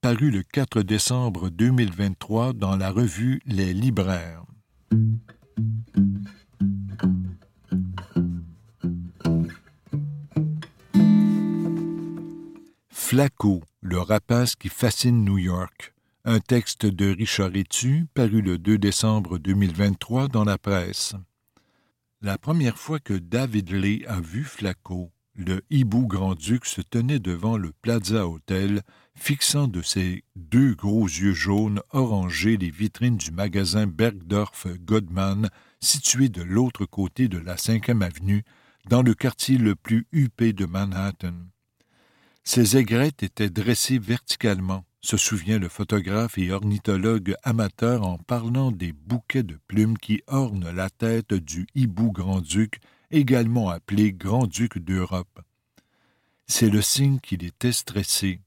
paru 0.00 0.30
le 0.30 0.42
4 0.42 0.82
décembre 0.82 1.48
2023 1.50 2.52
dans 2.54 2.76
la 2.76 2.90
revue 2.90 3.40
Les 3.46 3.72
libraires. 3.72 4.44
Flaco, 12.90 13.62
le 13.82 14.00
rapace 14.00 14.56
qui 14.56 14.70
fascine 14.70 15.24
New 15.24 15.38
York. 15.38 15.91
Un 16.24 16.38
texte 16.38 16.86
de 16.86 17.12
Richard 17.12 17.56
Etu, 17.56 18.06
paru 18.14 18.42
le 18.42 18.56
2 18.56 18.78
décembre 18.78 19.38
2023 19.38 20.28
dans 20.28 20.44
la 20.44 20.56
presse. 20.56 21.16
La 22.20 22.38
première 22.38 22.78
fois 22.78 23.00
que 23.00 23.14
David 23.14 23.72
Lee 23.72 24.04
a 24.06 24.20
vu 24.20 24.44
Flaco, 24.44 25.10
le 25.34 25.62
hibou 25.68 26.06
grand-duc 26.06 26.64
se 26.64 26.80
tenait 26.80 27.18
devant 27.18 27.56
le 27.56 27.72
Plaza 27.72 28.28
Hotel, 28.28 28.82
fixant 29.16 29.66
de 29.66 29.82
ses 29.82 30.22
deux 30.36 30.76
gros 30.76 31.06
yeux 31.06 31.32
jaunes 31.32 31.80
orangés 31.90 32.56
les 32.56 32.70
vitrines 32.70 33.16
du 33.16 33.32
magasin 33.32 33.88
Bergdorf 33.88 34.68
Godman, 34.78 35.50
situé 35.80 36.28
de 36.28 36.42
l'autre 36.42 36.86
côté 36.86 37.26
de 37.26 37.38
la 37.38 37.56
5e 37.56 38.00
avenue, 38.00 38.44
dans 38.86 39.02
le 39.02 39.14
quartier 39.14 39.58
le 39.58 39.74
plus 39.74 40.06
huppé 40.12 40.52
de 40.52 40.66
Manhattan. 40.66 41.34
Ces 42.44 42.76
aigrettes 42.76 43.24
étaient 43.24 43.50
dressées 43.50 43.98
verticalement, 43.98 44.84
se 45.02 45.16
souvient 45.16 45.58
le 45.58 45.68
photographe 45.68 46.38
et 46.38 46.52
ornithologue 46.52 47.34
amateur 47.42 48.04
en 48.04 48.18
parlant 48.18 48.70
des 48.70 48.92
bouquets 48.92 49.42
de 49.42 49.58
plumes 49.66 49.98
qui 49.98 50.22
ornent 50.26 50.70
la 50.70 50.90
tête 50.90 51.34
du 51.34 51.66
hibou 51.74 52.12
grand-duc, 52.12 52.80
également 53.10 53.68
appelé 53.68 54.12
grand-duc 54.12 54.78
d'Europe. 54.78 55.40
C'est 56.46 56.70
le 56.70 56.82
signe 56.82 57.18
qu'il 57.18 57.44
était 57.44 57.72
stressé. 57.72 58.40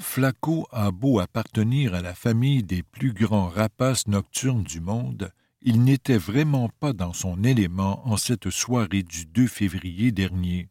Flaco 0.00 0.66
a 0.72 0.90
beau 0.90 1.20
appartenir 1.20 1.94
à 1.94 2.02
la 2.02 2.14
famille 2.14 2.62
des 2.64 2.82
plus 2.82 3.12
grands 3.12 3.48
rapaces 3.48 4.08
nocturnes 4.08 4.64
du 4.64 4.80
monde, 4.80 5.30
il 5.66 5.82
n'était 5.82 6.18
vraiment 6.18 6.68
pas 6.68 6.92
dans 6.92 7.14
son 7.14 7.42
élément 7.42 8.06
en 8.06 8.18
cette 8.18 8.50
soirée 8.50 9.02
du 9.02 9.24
2 9.24 9.46
février 9.46 10.12
dernier. 10.12 10.68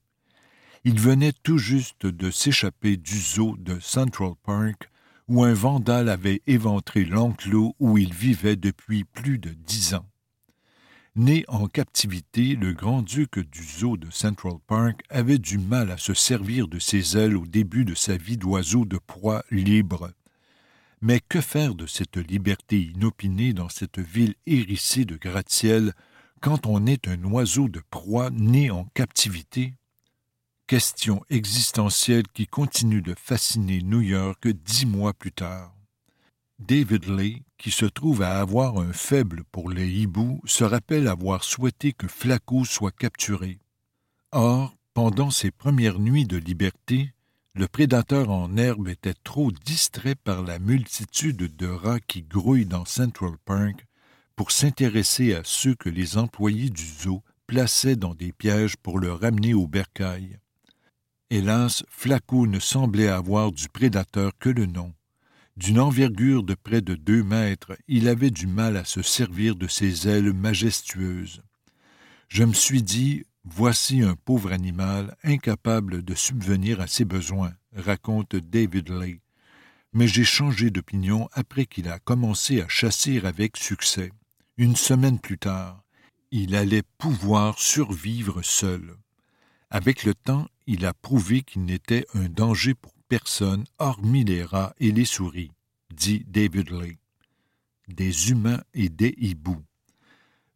Il 0.86 1.00
venait 1.00 1.32
tout 1.32 1.58
juste 1.58 2.06
de 2.06 2.30
s'échapper 2.30 2.98
du 2.98 3.18
zoo 3.18 3.56
de 3.58 3.80
Central 3.80 4.34
Park, 4.44 4.90
où 5.30 5.46
un 5.46 5.54
vandale 5.54 6.10
avait 6.10 6.42
éventré 6.46 7.06
l'enclos 7.06 7.74
où 7.80 7.98
il 7.98 8.14
vivait 8.14 8.58
depuis 8.58 9.06
plus 9.06 9.40
de 9.40 9.52
dix 9.52 9.94
ans. 9.94 10.06
Né 11.16 11.46
en 11.48 11.68
captivité, 11.68 12.58
le 12.58 12.74
grand-duc 12.74 13.40
du 13.40 13.64
zoo 13.64 13.96
de 13.96 14.12
Central 14.12 14.56
Park 14.68 15.04
avait 15.10 15.38
du 15.38 15.58
mal 15.58 15.90
à 15.90 15.98
se 15.98 16.14
servir 16.14 16.68
de 16.68 16.80
ses 16.80 17.16
ailes 17.16 17.38
au 17.38 17.46
début 17.46 17.86
de 17.86 17.96
sa 17.96 18.18
vie 18.18 18.38
d'oiseau 18.38 18.84
de 18.84 18.98
proie 18.98 19.46
libre. 19.52 20.12
Mais 21.02 21.22
que 21.22 21.40
faire 21.40 21.76
de 21.76 21.86
cette 21.86 22.18
liberté 22.18 22.82
inopinée 22.82 23.54
dans 23.54 23.70
cette 23.70 24.00
ville 24.00 24.36
hérissée 24.48 25.06
de 25.06 25.16
gratte-ciel 25.16 25.94
quand 26.42 26.66
on 26.66 26.86
est 26.88 27.08
un 27.08 27.24
oiseau 27.24 27.70
de 27.70 27.82
proie 27.90 28.32
né 28.32 28.70
en 28.70 28.84
captivité? 28.94 29.76
Question 30.68 31.24
existentielle 31.30 32.28
qui 32.34 32.48
continue 32.48 33.02
de 33.02 33.14
fasciner 33.18 33.82
New 33.82 34.02
York 34.02 34.48
dix 34.48 34.86
mois 34.86 35.14
plus 35.14 35.32
tard. 35.32 35.76
David 36.60 37.10
Lee, 37.10 37.44
qui 37.58 37.72
se 37.72 37.86
trouve 37.86 38.22
à 38.22 38.40
avoir 38.40 38.78
un 38.78 38.94
faible 38.94 39.44
pour 39.52 39.70
les 39.70 39.90
hiboux, 39.90 40.40
se 40.46 40.64
rappelle 40.64 41.08
avoir 41.08 41.44
souhaité 41.44 41.92
que 41.92 42.08
Flaco 42.08 42.64
soit 42.64 42.96
capturé. 42.96 43.60
Or, 44.32 44.74
pendant 44.94 45.32
ses 45.32 45.52
premières 45.52 46.00
nuits 46.00 46.26
de 46.26 46.38
liberté, 46.38 47.14
le 47.56 47.68
prédateur 47.68 48.30
en 48.30 48.56
herbe 48.56 48.88
était 48.88 49.14
trop 49.24 49.52
distrait 49.52 50.16
par 50.16 50.42
la 50.42 50.60
multitude 50.60 51.56
de 51.56 51.68
rats 51.68 52.00
qui 52.00 52.24
grouillent 52.24 52.66
dans 52.66 52.86
Central 52.86 53.34
Park 53.46 53.86
pour 54.36 54.52
s'intéresser 54.52 55.36
à 55.36 55.42
ceux 55.44 55.76
que 55.76 55.90
les 55.90 56.18
employés 56.18 56.70
du 56.70 56.86
zoo 56.86 57.22
plaçaient 57.46 57.96
dans 57.96 58.16
des 58.16 58.32
pièges 58.32 58.78
pour 58.78 59.00
le 59.00 59.12
ramener 59.12 59.54
au 59.54 59.68
bercail. 59.68 60.40
Hélas, 61.34 61.84
Flaco 61.90 62.46
ne 62.46 62.60
semblait 62.60 63.08
avoir 63.08 63.52
du 63.52 63.68
prédateur 63.68 64.34
que 64.38 64.50
le 64.50 64.68
nom. 64.68 64.94
D'une 65.58 65.80
envergure 65.80 66.44
de 66.44 66.54
près 66.54 66.82
de 66.82 66.94
deux 66.94 67.24
mètres, 67.24 67.76
il 67.88 68.08
avait 68.08 68.30
du 68.30 68.46
mal 68.46 68.78
à 68.78 68.86
se 68.86 69.02
servir 69.02 69.56
de 69.56 69.68
ses 69.68 70.08
ailes 70.08 70.32
majestueuses. 70.32 71.42
Je 72.28 72.44
me 72.44 72.54
suis 72.54 72.84
dit, 72.84 73.24
Voici 73.46 74.04
un 74.04 74.14
pauvre 74.14 74.52
animal 74.52 75.18
incapable 75.24 76.04
de 76.04 76.14
subvenir 76.14 76.80
à 76.80 76.86
ses 76.86 77.04
besoins, 77.04 77.54
raconte 77.76 78.36
David 78.36 78.90
Lay. 78.90 79.20
Mais 79.92 80.08
j'ai 80.08 80.26
changé 80.26 80.70
d'opinion 80.70 81.30
après 81.34 81.66
qu'il 81.66 81.90
a 81.90 81.98
commencé 81.98 82.62
à 82.62 82.68
chasser 82.68 83.20
avec 83.26 83.58
succès. 83.58 84.12
Une 84.58 84.76
semaine 84.76 85.18
plus 85.18 85.40
tard, 85.40 85.84
il 86.30 86.56
allait 86.56 86.84
pouvoir 87.00 87.58
survivre 87.58 88.44
seul. 88.44 88.98
Avec 89.72 90.04
le 90.04 90.14
temps, 90.14 90.48
il 90.68 90.86
a 90.86 90.94
prouvé 90.94 91.42
qu'il 91.42 91.66
n'était 91.66 92.06
un 92.14 92.30
danger 92.30 92.74
pour 92.74 92.94
personne 93.08 93.66
hormis 93.80 94.24
les 94.24 94.44
rats 94.44 94.74
et 94.80 94.92
les 94.92 95.06
souris, 95.06 95.52
dit 95.94 96.26
David 96.28 96.72
Lay. 96.72 96.98
Des 97.88 98.30
humains 98.30 98.62
et 98.74 98.90
des 98.90 99.14
hiboux. 99.18 99.62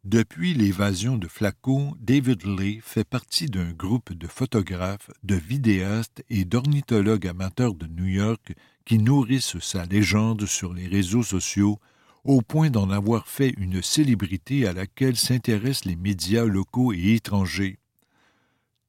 Depuis 0.04 0.54
l'évasion 0.54 1.18
de 1.18 1.28
Flaco, 1.28 1.94
David 2.00 2.46
Lay 2.46 2.80
fait 2.82 3.04
partie 3.04 3.46
d'un 3.46 3.72
groupe 3.72 4.12
de 4.12 4.26
photographes, 4.26 5.10
de 5.22 5.34
vidéastes 5.34 6.24
et 6.30 6.44
d'ornithologues 6.44 7.26
amateurs 7.26 7.74
de 7.74 7.86
New 7.86 8.06
York 8.06 8.54
qui 8.84 8.98
nourrissent 8.98 9.58
sa 9.58 9.84
légende 9.84 10.46
sur 10.46 10.72
les 10.72 10.86
réseaux 10.86 11.22
sociaux 11.22 11.78
au 12.24 12.42
point 12.42 12.70
d'en 12.70 12.90
avoir 12.90 13.28
fait 13.28 13.54
une 13.58 13.82
célébrité 13.82 14.66
à 14.66 14.72
laquelle 14.72 15.16
s'intéressent 15.16 15.84
les 15.84 15.96
médias 15.96 16.44
locaux 16.44 16.92
et 16.92 17.14
étrangers. 17.14 17.77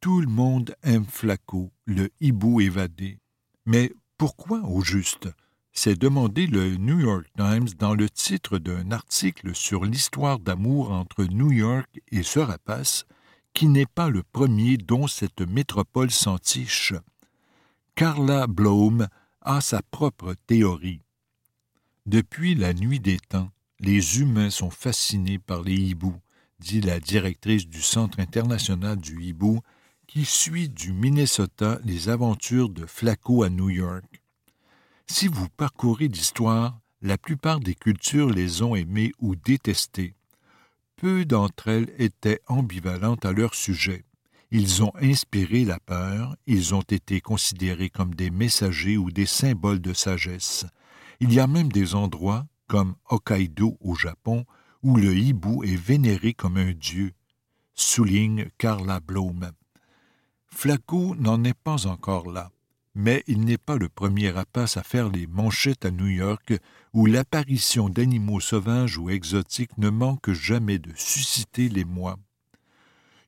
Tout 0.02 0.22
le 0.22 0.28
monde 0.28 0.76
aime 0.84 1.06
Flaco, 1.06 1.72
le 1.86 2.10
hibou 2.22 2.62
évadé. 2.62 3.20
Mais 3.66 3.92
pourquoi 4.18 4.62
au 4.62 4.82
juste? 4.82 5.28
S'est 5.74 5.96
demandé 5.96 6.48
le 6.48 6.78
New 6.78 7.02
York 7.02 7.26
Times 7.36 7.68
dans 7.78 7.96
le 7.96 8.10
titre 8.10 8.60
d'un 8.60 8.92
article 8.92 9.54
sur 9.54 9.84
l'histoire 9.84 10.40
d'amour 10.40 10.92
entre 10.92 11.26
New 11.26 11.52
York 11.52 12.02
et 12.12 12.24
ce 12.24 13.04
qui 13.54 13.68
n'est 13.68 13.86
pas 13.86 14.10
le 14.10 14.24
premier 14.24 14.78
dont 14.78 15.08
cette 15.08 15.42
métropole 15.42 16.12
s'entiche. 16.12 16.94
Carla 17.96 18.48
Blome 18.48 19.10
a 19.42 19.60
sa 19.60 19.82
propre 19.82 20.34
théorie. 20.48 21.02
Depuis 22.06 22.56
la 22.56 22.74
nuit 22.74 23.02
des 23.02 23.20
temps, 23.20 23.52
les 23.82 24.22
humains 24.22 24.50
sont 24.50 24.70
fascinés 24.70 25.40
par 25.40 25.62
les 25.62 25.76
hiboux, 25.76 26.16
dit 26.60 26.80
la 26.80 27.02
directrice 27.02 27.68
du 27.68 27.82
Centre 27.82 28.22
international 28.22 28.98
du 28.98 29.22
hibou, 29.22 29.60
qui 30.10 30.26
suit 30.26 30.70
du 30.70 30.92
Minnesota 30.92 31.78
les 31.86 32.10
aventures 32.10 32.70
de 32.70 32.88
Flaco 32.88 33.44
à 33.44 33.50
New 33.52 33.70
York. 33.70 34.24
Si 35.06 35.28
vous 35.28 35.48
parcourez 35.50 36.08
l'histoire, 36.08 36.80
la 37.04 37.20
plupart 37.20 37.60
des 37.60 37.76
cultures 37.76 38.32
les 38.32 38.64
ont 38.64 38.76
aimés 38.76 39.12
ou 39.20 39.36
détestés. 39.36 40.16
Peu 40.96 41.26
d'entre 41.26 41.68
elles 41.68 41.94
étaient 42.00 42.40
ambivalentes 42.48 43.24
à 43.24 43.34
leur 43.34 43.54
sujet. 43.54 44.04
Ils 44.50 44.82
ont 44.84 44.92
inspiré 45.00 45.64
la 45.64 45.80
peur, 45.80 46.36
ils 46.48 46.74
ont 46.74 46.82
été 46.82 47.22
considérés 47.22 47.92
comme 47.92 48.16
des 48.16 48.32
messagers 48.32 48.98
ou 48.98 49.12
des 49.12 49.28
symboles 49.28 49.80
de 49.80 49.94
sagesse. 49.94 50.66
Il 51.20 51.32
y 51.32 51.40
a 51.40 51.46
même 51.46 51.72
des 51.72 51.94
endroits, 51.94 52.48
comme 52.66 52.96
Hokkaido 53.12 53.78
au 53.80 53.94
Japon, 53.94 54.44
où 54.82 54.96
le 54.98 55.16
hibou 55.16 55.64
est 55.64 55.80
vénéré 55.80 56.34
comme 56.34 56.58
un 56.58 56.72
dieu, 56.72 57.14
souligne 57.76 58.50
Carla 58.58 59.00
Blome. 59.00 59.52
Flaco 60.54 61.16
n'en 61.16 61.44
est 61.44 61.58
pas 61.58 61.88
encore 61.88 62.32
là, 62.32 62.52
mais 62.96 63.24
il 63.28 63.42
n'est 63.42 63.58
pas 63.58 63.78
le 63.78 63.88
premier 63.88 64.30
rapace 64.30 64.78
à 64.78 64.84
faire 64.84 65.10
les 65.10 65.28
manchettes 65.28 65.86
à 65.86 65.92
New 65.92 66.08
York, 66.08 66.54
où 66.94 67.06
l'apparition 67.06 67.90
d'animaux 67.90 68.40
sauvages 68.40 68.98
ou 68.98 69.10
exotiques 69.10 69.78
ne 69.78 69.90
manque 69.90 70.32
jamais 70.32 70.80
de 70.80 70.92
susciter 70.96 71.70
l'émoi. 71.70 72.18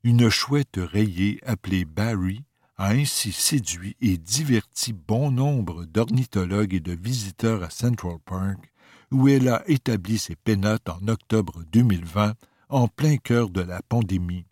Une 0.03 0.29
chouette 0.29 0.77
rayée 0.77 1.39
appelée 1.45 1.85
Barry 1.85 2.43
a 2.77 2.89
ainsi 2.89 3.31
séduit 3.31 3.95
et 4.01 4.17
diverti 4.17 4.93
bon 4.93 5.31
nombre 5.31 5.85
d'ornithologues 5.85 6.73
et 6.73 6.79
de 6.79 6.93
visiteurs 6.93 7.61
à 7.61 7.69
Central 7.69 8.17
Park, 8.25 8.73
où 9.11 9.27
elle 9.27 9.47
a 9.47 9.63
établi 9.69 10.17
ses 10.17 10.35
pénates 10.35 10.89
en 10.89 11.07
octobre 11.07 11.63
2020, 11.71 12.33
en 12.69 12.87
plein 12.87 13.17
cœur 13.17 13.49
de 13.49 13.61
la 13.61 13.81
pandémie. 13.83 14.45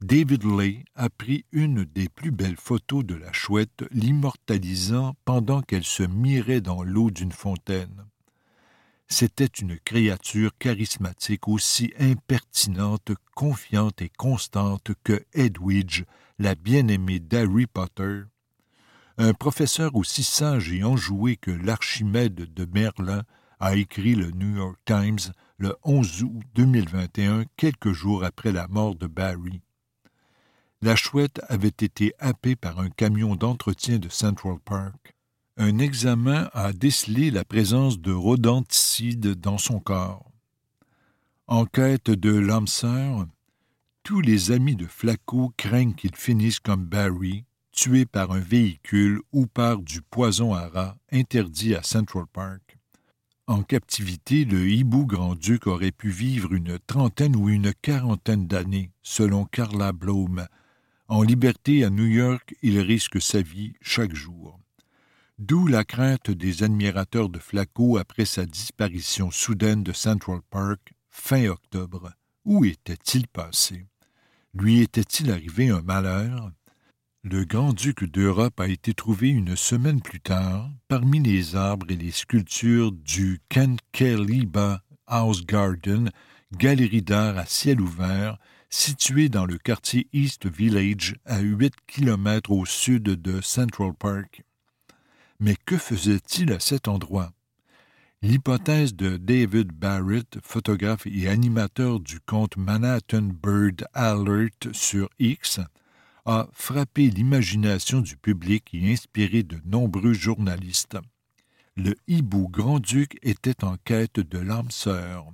David 0.00 0.44
Lay 0.44 0.84
a 0.94 1.10
pris 1.10 1.44
une 1.50 1.84
des 1.84 2.08
plus 2.08 2.30
belles 2.30 2.56
photos 2.56 3.04
de 3.04 3.16
la 3.16 3.32
chouette, 3.32 3.84
l'immortalisant 3.90 5.16
pendant 5.24 5.60
qu'elle 5.60 5.84
se 5.84 6.04
mirait 6.04 6.60
dans 6.60 6.84
l'eau 6.84 7.10
d'une 7.10 7.32
fontaine. 7.32 8.06
C'était 9.08 9.46
une 9.46 9.76
créature 9.80 10.56
charismatique 10.56 11.48
aussi 11.48 11.92
impertinente, 11.98 13.10
confiante 13.34 14.00
et 14.00 14.08
constante 14.16 14.92
que 15.02 15.24
Edwidge, 15.32 16.04
la 16.38 16.54
bien-aimée 16.54 17.18
d'Harry 17.18 17.66
Potter. 17.66 18.22
Un 19.16 19.34
professeur 19.34 19.96
aussi 19.96 20.22
sage 20.22 20.72
et 20.72 20.84
enjoué 20.84 21.36
que 21.36 21.50
l'Archimède 21.50 22.54
de 22.54 22.68
Merlin 22.72 23.24
a 23.58 23.74
écrit 23.74 24.14
le 24.14 24.30
New 24.30 24.58
York 24.58 24.78
Times 24.84 25.32
le 25.56 25.74
11 25.82 26.22
août 26.22 26.42
2021, 26.54 27.46
quelques 27.56 27.90
jours 27.90 28.22
après 28.22 28.52
la 28.52 28.68
mort 28.68 28.94
de 28.94 29.08
Barry 29.08 29.60
la 30.80 30.94
chouette 30.94 31.40
avait 31.48 31.68
été 31.68 32.12
happée 32.18 32.54
par 32.54 32.78
un 32.78 32.88
camion 32.88 33.34
d'entretien 33.34 33.98
de 33.98 34.08
Central 34.08 34.58
Park. 34.64 35.14
Un 35.56 35.78
examen 35.78 36.48
a 36.52 36.72
décelé 36.72 37.32
la 37.32 37.44
présence 37.44 37.98
de 37.98 38.12
rodenticides 38.12 39.34
dans 39.34 39.58
son 39.58 39.80
corps. 39.80 40.30
En 41.48 41.64
quête 41.64 42.10
de 42.10 42.32
l'âme 42.32 42.68
sœur, 42.68 43.26
tous 44.04 44.20
les 44.20 44.52
amis 44.52 44.76
de 44.76 44.86
Flaco 44.86 45.52
craignent 45.56 45.94
qu'il 45.94 46.14
finisse 46.14 46.60
comme 46.60 46.84
Barry, 46.84 47.44
tué 47.72 48.06
par 48.06 48.30
un 48.30 48.40
véhicule 48.40 49.20
ou 49.32 49.46
par 49.46 49.78
du 49.78 50.00
poison 50.00 50.54
à 50.54 50.68
rats 50.68 50.96
interdit 51.10 51.74
à 51.74 51.82
Central 51.82 52.26
Park. 52.32 52.78
En 53.48 53.62
captivité, 53.62 54.44
le 54.44 54.68
hibou 54.68 55.06
grand-duc 55.06 55.66
aurait 55.66 55.90
pu 55.90 56.10
vivre 56.10 56.52
une 56.52 56.78
trentaine 56.78 57.34
ou 57.34 57.48
une 57.48 57.72
quarantaine 57.72 58.46
d'années, 58.46 58.92
selon 59.02 59.44
Carla 59.46 59.92
Blome, 59.92 60.46
en 61.08 61.22
liberté 61.22 61.84
à 61.84 61.90
New 61.90 62.06
York, 62.06 62.54
il 62.62 62.78
risque 62.78 63.20
sa 63.20 63.42
vie 63.42 63.72
chaque 63.80 64.14
jour. 64.14 64.58
D'où 65.38 65.66
la 65.66 65.84
crainte 65.84 66.30
des 66.30 66.62
admirateurs 66.62 67.28
de 67.28 67.38
Flaco 67.38 67.96
après 67.96 68.24
sa 68.24 68.44
disparition 68.44 69.30
soudaine 69.30 69.82
de 69.82 69.92
Central 69.92 70.40
Park 70.50 70.92
fin 71.10 71.48
octobre. 71.48 72.12
Où 72.44 72.64
était-il 72.64 73.26
passé? 73.26 73.86
Lui 74.54 74.80
était-il 74.80 75.30
arrivé 75.30 75.68
un 75.68 75.82
malheur? 75.82 76.50
Le 77.24 77.44
grand-duc 77.44 78.04
d'Europe 78.04 78.60
a 78.60 78.68
été 78.68 78.94
trouvé 78.94 79.28
une 79.28 79.56
semaine 79.56 80.00
plus 80.00 80.20
tard 80.20 80.70
parmi 80.88 81.20
les 81.20 81.56
arbres 81.56 81.90
et 81.90 81.96
les 81.96 82.12
sculptures 82.12 82.92
du 82.92 83.40
Kenkeliba 83.48 84.82
House 85.06 85.44
Garden, 85.44 86.10
galerie 86.56 87.02
d'art 87.02 87.36
à 87.36 87.44
ciel 87.46 87.80
ouvert, 87.80 88.38
situé 88.70 89.28
dans 89.28 89.46
le 89.46 89.58
quartier 89.58 90.08
East 90.12 90.46
Village, 90.46 91.16
à 91.24 91.40
huit 91.40 91.74
kilomètres 91.86 92.50
au 92.50 92.66
sud 92.66 93.04
de 93.04 93.40
Central 93.40 93.92
Park. 93.98 94.42
Mais 95.40 95.56
que 95.64 95.76
faisait-il 95.76 96.52
à 96.52 96.60
cet 96.60 96.88
endroit? 96.88 97.32
L'hypothèse 98.20 98.94
de 98.94 99.16
David 99.16 99.70
Barrett, 99.72 100.38
photographe 100.42 101.06
et 101.06 101.28
animateur 101.28 102.00
du 102.00 102.18
compte 102.18 102.56
Manhattan 102.56 103.30
Bird 103.42 103.86
Alert 103.94 104.72
sur 104.72 105.08
X, 105.20 105.60
a 106.24 106.48
frappé 106.52 107.10
l'imagination 107.10 108.00
du 108.00 108.16
public 108.16 108.70
et 108.72 108.92
inspiré 108.92 109.44
de 109.44 109.58
nombreux 109.64 110.12
journalistes. 110.12 110.98
Le 111.76 111.94
hibou 112.08 112.48
grand-duc 112.48 113.16
était 113.22 113.64
en 113.64 113.76
quête 113.84 114.18
de 114.18 114.38
l'âme 114.38 114.72
sœur. 114.72 115.32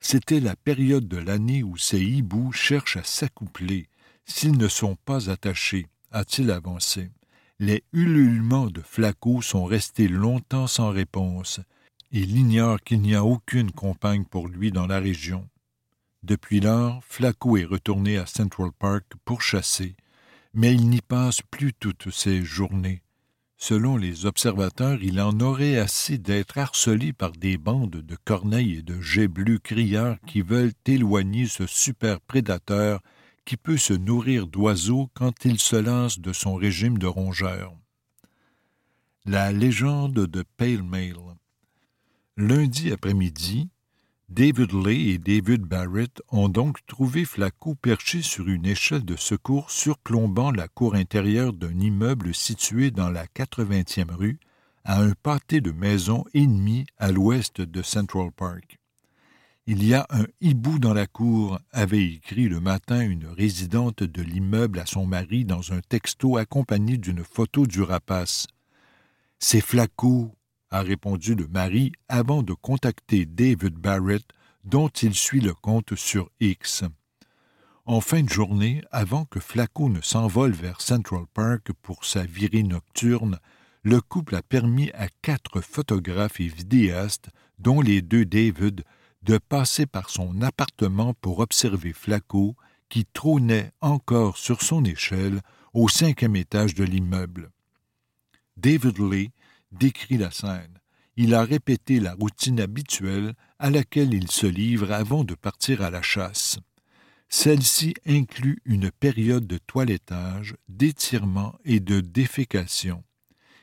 C'était 0.00 0.40
la 0.40 0.56
période 0.56 1.08
de 1.08 1.16
l'année 1.16 1.62
où 1.62 1.76
ces 1.76 2.00
hiboux 2.00 2.52
cherchent 2.52 2.96
à 2.96 3.04
s'accoupler, 3.04 3.88
s'ils 4.24 4.56
ne 4.56 4.68
sont 4.68 4.96
pas 5.04 5.30
attachés, 5.30 5.86
a-t-il 6.12 6.50
avancé. 6.50 7.10
Les 7.58 7.82
ululements 7.92 8.68
de 8.70 8.80
Flaco 8.80 9.42
sont 9.42 9.64
restés 9.64 10.06
longtemps 10.06 10.68
sans 10.68 10.90
réponse. 10.90 11.60
Il 12.12 12.36
ignore 12.38 12.80
qu'il 12.80 13.00
n'y 13.00 13.14
a 13.14 13.24
aucune 13.24 13.72
compagne 13.72 14.24
pour 14.24 14.48
lui 14.48 14.70
dans 14.70 14.86
la 14.86 15.00
région. 15.00 15.48
Depuis 16.22 16.60
lors, 16.60 17.02
Flaco 17.04 17.56
est 17.56 17.64
retourné 17.64 18.16
à 18.16 18.26
Central 18.26 18.70
Park 18.78 19.04
pour 19.24 19.42
chasser, 19.42 19.96
mais 20.54 20.72
il 20.72 20.88
n'y 20.88 21.00
passe 21.00 21.42
plus 21.50 21.72
toutes 21.74 22.10
ses 22.10 22.42
journées. 22.44 23.02
Selon 23.60 23.96
les 23.96 24.24
observateurs, 24.24 25.02
il 25.02 25.20
en 25.20 25.40
aurait 25.40 25.78
assez 25.78 26.16
d'être 26.16 26.58
harcelé 26.58 27.12
par 27.12 27.32
des 27.32 27.58
bandes 27.58 27.90
de 27.90 28.16
corneilles 28.24 28.76
et 28.76 28.82
de 28.82 29.00
jets 29.00 29.26
bleus 29.26 29.58
crieurs 29.58 30.16
qui 30.28 30.42
veulent 30.42 30.72
éloigner 30.86 31.46
ce 31.46 31.66
super 31.66 32.20
prédateur 32.20 33.02
qui 33.44 33.56
peut 33.56 33.76
se 33.76 33.94
nourrir 33.94 34.46
d'oiseaux 34.46 35.10
quand 35.12 35.44
il 35.44 35.58
se 35.58 35.74
lance 35.74 36.20
de 36.20 36.32
son 36.32 36.54
régime 36.54 36.98
de 36.98 37.08
rongeurs. 37.08 37.74
La 39.24 39.50
légende 39.50 40.26
de 40.26 40.44
Pale 40.56 40.84
Mail. 40.84 41.16
Lundi 42.36 42.92
après-midi, 42.92 43.70
David 44.28 44.72
Lay 44.74 45.08
et 45.08 45.18
David 45.18 45.62
Barrett 45.62 46.20
ont 46.28 46.50
donc 46.50 46.84
trouvé 46.86 47.24
Flaco 47.24 47.74
perché 47.74 48.20
sur 48.20 48.46
une 48.46 48.66
échelle 48.66 49.04
de 49.04 49.16
secours 49.16 49.70
surplombant 49.70 50.50
la 50.50 50.68
cour 50.68 50.94
intérieure 50.94 51.54
d'un 51.54 51.80
immeuble 51.80 52.34
situé 52.34 52.90
dans 52.90 53.08
la 53.08 53.24
80e 53.24 54.12
rue, 54.12 54.38
à 54.84 55.00
un 55.00 55.12
pâté 55.12 55.62
de 55.62 55.70
maisons 55.70 56.24
ennemies 56.34 56.84
à 56.98 57.10
l'ouest 57.10 57.62
de 57.62 57.82
Central 57.82 58.30
Park. 58.30 58.78
Il 59.66 59.82
y 59.82 59.94
a 59.94 60.06
un 60.10 60.26
hibou 60.42 60.78
dans 60.78 60.94
la 60.94 61.06
cour, 61.06 61.58
avait 61.72 62.04
écrit 62.04 62.48
le 62.50 62.60
matin 62.60 63.00
une 63.00 63.26
résidente 63.26 64.02
de 64.02 64.22
l'immeuble 64.22 64.78
à 64.78 64.86
son 64.86 65.06
mari 65.06 65.46
dans 65.46 65.72
un 65.72 65.80
texto 65.80 66.36
accompagné 66.36 66.98
d'une 66.98 67.24
photo 67.24 67.66
du 67.66 67.80
rapace. 67.80 68.46
C'est 69.38 69.62
Flaco, 69.62 70.34
a 70.70 70.82
répondu 70.82 71.34
le 71.34 71.48
mari 71.48 71.92
avant 72.08 72.42
de 72.42 72.52
contacter 72.52 73.26
David 73.26 73.74
Barrett, 73.74 74.24
dont 74.64 74.88
il 74.88 75.14
suit 75.14 75.40
le 75.40 75.54
compte 75.54 75.94
sur 75.94 76.30
X. 76.40 76.84
En 77.86 78.02
fin 78.02 78.22
de 78.22 78.28
journée, 78.28 78.82
avant 78.90 79.24
que 79.24 79.40
Flaco 79.40 79.88
ne 79.88 80.02
s'envole 80.02 80.52
vers 80.52 80.82
Central 80.82 81.24
Park 81.32 81.72
pour 81.80 82.04
sa 82.04 82.24
virée 82.24 82.62
nocturne, 82.62 83.38
le 83.82 84.00
couple 84.02 84.34
a 84.34 84.42
permis 84.42 84.90
à 84.92 85.08
quatre 85.22 85.62
photographes 85.62 86.40
et 86.40 86.48
vidéastes, 86.48 87.30
dont 87.58 87.80
les 87.80 88.02
deux 88.02 88.26
David, 88.26 88.84
de 89.22 89.38
passer 89.38 89.86
par 89.86 90.10
son 90.10 90.42
appartement 90.42 91.14
pour 91.14 91.38
observer 91.38 91.94
Flaco, 91.94 92.56
qui 92.90 93.06
trônait 93.06 93.72
encore 93.80 94.36
sur 94.36 94.62
son 94.62 94.84
échelle 94.84 95.40
au 95.72 95.88
cinquième 95.88 96.36
étage 96.36 96.74
de 96.74 96.84
l'immeuble. 96.84 97.50
David 98.58 98.98
Lee 98.98 99.30
décrit 99.72 100.18
la 100.18 100.30
scène. 100.30 100.78
Il 101.16 101.34
a 101.34 101.42
répété 101.42 101.98
la 101.98 102.14
routine 102.14 102.60
habituelle 102.60 103.34
à 103.58 103.70
laquelle 103.70 104.14
il 104.14 104.30
se 104.30 104.46
livre 104.46 104.92
avant 104.92 105.24
de 105.24 105.34
partir 105.34 105.82
à 105.82 105.90
la 105.90 106.02
chasse. 106.02 106.58
Celle-ci 107.28 107.94
inclut 108.06 108.60
une 108.64 108.90
période 108.90 109.46
de 109.46 109.58
toilettage, 109.58 110.54
d'étirement 110.68 111.54
et 111.64 111.80
de 111.80 112.00
défécation. 112.00 113.04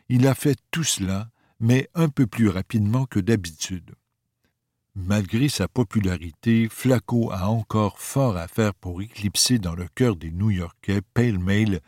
Il 0.09 0.27
a 0.27 0.35
fait 0.35 0.59
tout 0.69 0.83
cela, 0.83 1.29
mais 1.59 1.89
un 1.95 2.09
peu 2.09 2.27
plus 2.27 2.49
rapidement 2.49 3.05
que 3.05 3.19
d'habitude. 3.19 3.95
Malgré 4.93 5.49
sa 5.49 5.67
popularité, 5.67 6.69
Flaco 6.69 7.31
a 7.31 7.49
encore 7.49 7.99
fort 7.99 8.37
à 8.37 8.47
faire 8.47 8.73
pour 8.73 9.01
éclipser 9.01 9.59
dans 9.59 9.75
le 9.75 9.87
cœur 9.93 10.15
des 10.15 10.31
New-Yorkais 10.31 11.01
Pale 11.13 11.39
Mail 11.39 11.81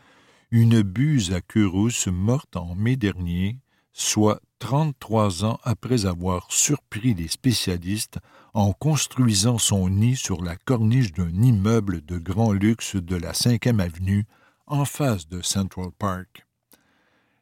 une 0.50 0.82
buse 0.82 1.32
à 1.32 1.40
rousse 1.64 2.06
morte 2.08 2.56
en 2.56 2.74
mai 2.74 2.96
dernier, 2.96 3.58
soit 3.98 4.40
33 4.60 5.44
ans 5.44 5.58
après 5.64 6.06
avoir 6.06 6.46
surpris 6.52 7.14
les 7.14 7.26
spécialistes 7.26 8.18
en 8.54 8.72
construisant 8.72 9.58
son 9.58 9.88
nid 9.88 10.14
sur 10.14 10.40
la 10.42 10.54
corniche 10.56 11.12
d'un 11.12 11.42
immeuble 11.42 12.04
de 12.04 12.16
grand 12.16 12.52
luxe 12.52 12.94
de 12.94 13.16
la 13.16 13.32
5e 13.32 13.80
avenue 13.80 14.24
en 14.68 14.84
face 14.84 15.26
de 15.26 15.42
Central 15.42 15.90
Park. 15.98 16.46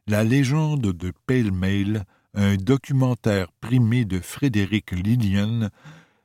La 0.07 0.25
légende 0.25 0.93
de 0.93 1.13
Pale 1.27 1.53
Mail 1.53 2.05
un 2.33 2.57
documentaire 2.57 3.53
primé 3.61 4.07
de 4.07 4.21
Frédéric 4.21 4.93
Lillian 4.93 5.69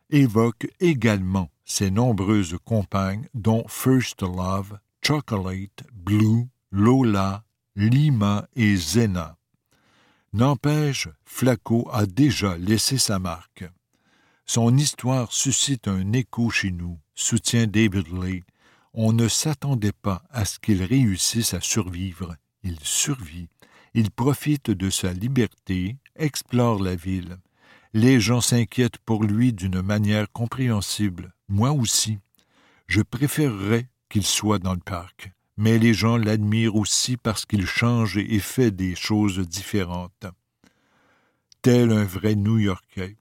évoque 0.09 0.67
également 0.79 1.49
ses 1.65 1.91
nombreuses 1.91 2.57
compagnes 2.63 3.27
dont 3.33 3.65
First 3.67 4.21
Love, 4.21 4.77
Chocolate, 5.01 5.83
Blue, 5.93 6.47
Lola, 6.71 7.43
Lima 7.75 8.47
et 8.55 8.75
Zena. 8.77 9.37
N'empêche, 10.33 11.09
Flaco 11.25 11.89
a 11.91 12.05
déjà 12.05 12.57
laissé 12.57 12.97
sa 12.97 13.19
marque. 13.19 13.65
Son 14.45 14.77
histoire 14.77 15.31
suscite 15.33 15.89
un 15.89 16.13
écho 16.13 16.49
chez 16.49 16.71
nous, 16.71 16.97
soutient 17.15 17.67
David 17.67 18.07
Lay. 18.13 18.43
On 18.93 19.11
ne 19.11 19.27
s'attendait 19.27 19.91
pas 19.91 20.23
à 20.29 20.45
ce 20.45 20.57
qu'il 20.59 20.83
réussisse 20.83 21.53
à 21.53 21.59
survivre. 21.59 22.35
Il 22.63 22.77
survit. 22.81 23.49
Il 23.93 24.09
profite 24.09 24.71
de 24.71 24.89
sa 24.89 25.11
liberté, 25.11 25.97
explore 26.15 26.81
la 26.81 26.95
ville. 26.95 27.37
Les 27.93 28.21
gens 28.21 28.39
s'inquiètent 28.39 28.99
pour 28.99 29.25
lui 29.25 29.51
d'une 29.51 29.81
manière 29.81 30.31
compréhensible. 30.31 31.33
Moi 31.49 31.71
aussi. 31.71 32.19
Je 32.87 33.01
préférerais 33.01 33.89
qu'il 34.09 34.25
soit 34.25 34.59
dans 34.59 34.73
le 34.73 34.79
parc, 34.79 35.31
mais 35.57 35.77
les 35.77 35.93
gens 35.93 36.17
l'admirent 36.17 36.75
aussi 36.75 37.17
parce 37.17 37.45
qu'il 37.45 37.65
change 37.65 38.17
et 38.17 38.39
fait 38.39 38.71
des 38.71 38.95
choses 38.95 39.39
différentes. 39.39 40.25
Tel 41.61 41.91
un 41.91 42.05
vrai 42.05 42.35
New-Yorkais. 42.35 43.17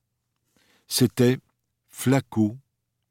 C'était 0.86 1.38
Flaco, 1.88 2.56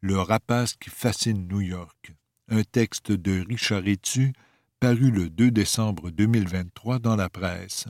le 0.02 0.20
rapace 0.20 0.74
qui 0.76 0.90
fascine 0.90 1.48
New 1.48 1.62
York, 1.62 2.14
un 2.50 2.64
texte 2.64 3.12
de 3.12 3.46
Richard 3.48 3.88
Etu 3.88 4.34
paru 4.80 5.12
le 5.12 5.30
2 5.30 5.52
décembre 5.52 6.10
2023 6.10 7.00
dans 7.00 7.16
la 7.16 7.30
presse. 7.30 7.86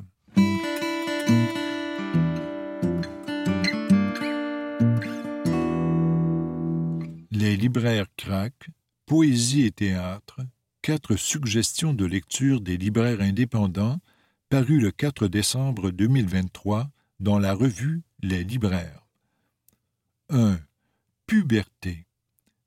Les 7.31 7.55
libraires 7.55 8.07
craquent, 8.17 8.69
poésie 9.05 9.65
et 9.65 9.71
théâtre, 9.71 10.41
quatre 10.81 11.15
suggestions 11.15 11.93
de 11.93 12.05
lecture 12.05 12.61
des 12.61 12.77
libraires 12.77 13.21
indépendants, 13.21 13.99
paru 14.49 14.79
le 14.79 14.91
4 14.91 15.27
décembre 15.27 15.91
2023 15.91 16.89
dans 17.19 17.39
la 17.39 17.53
revue 17.53 18.01
Les 18.21 18.43
libraires. 18.43 19.05
1. 20.29 20.59
Puberté 21.25 22.05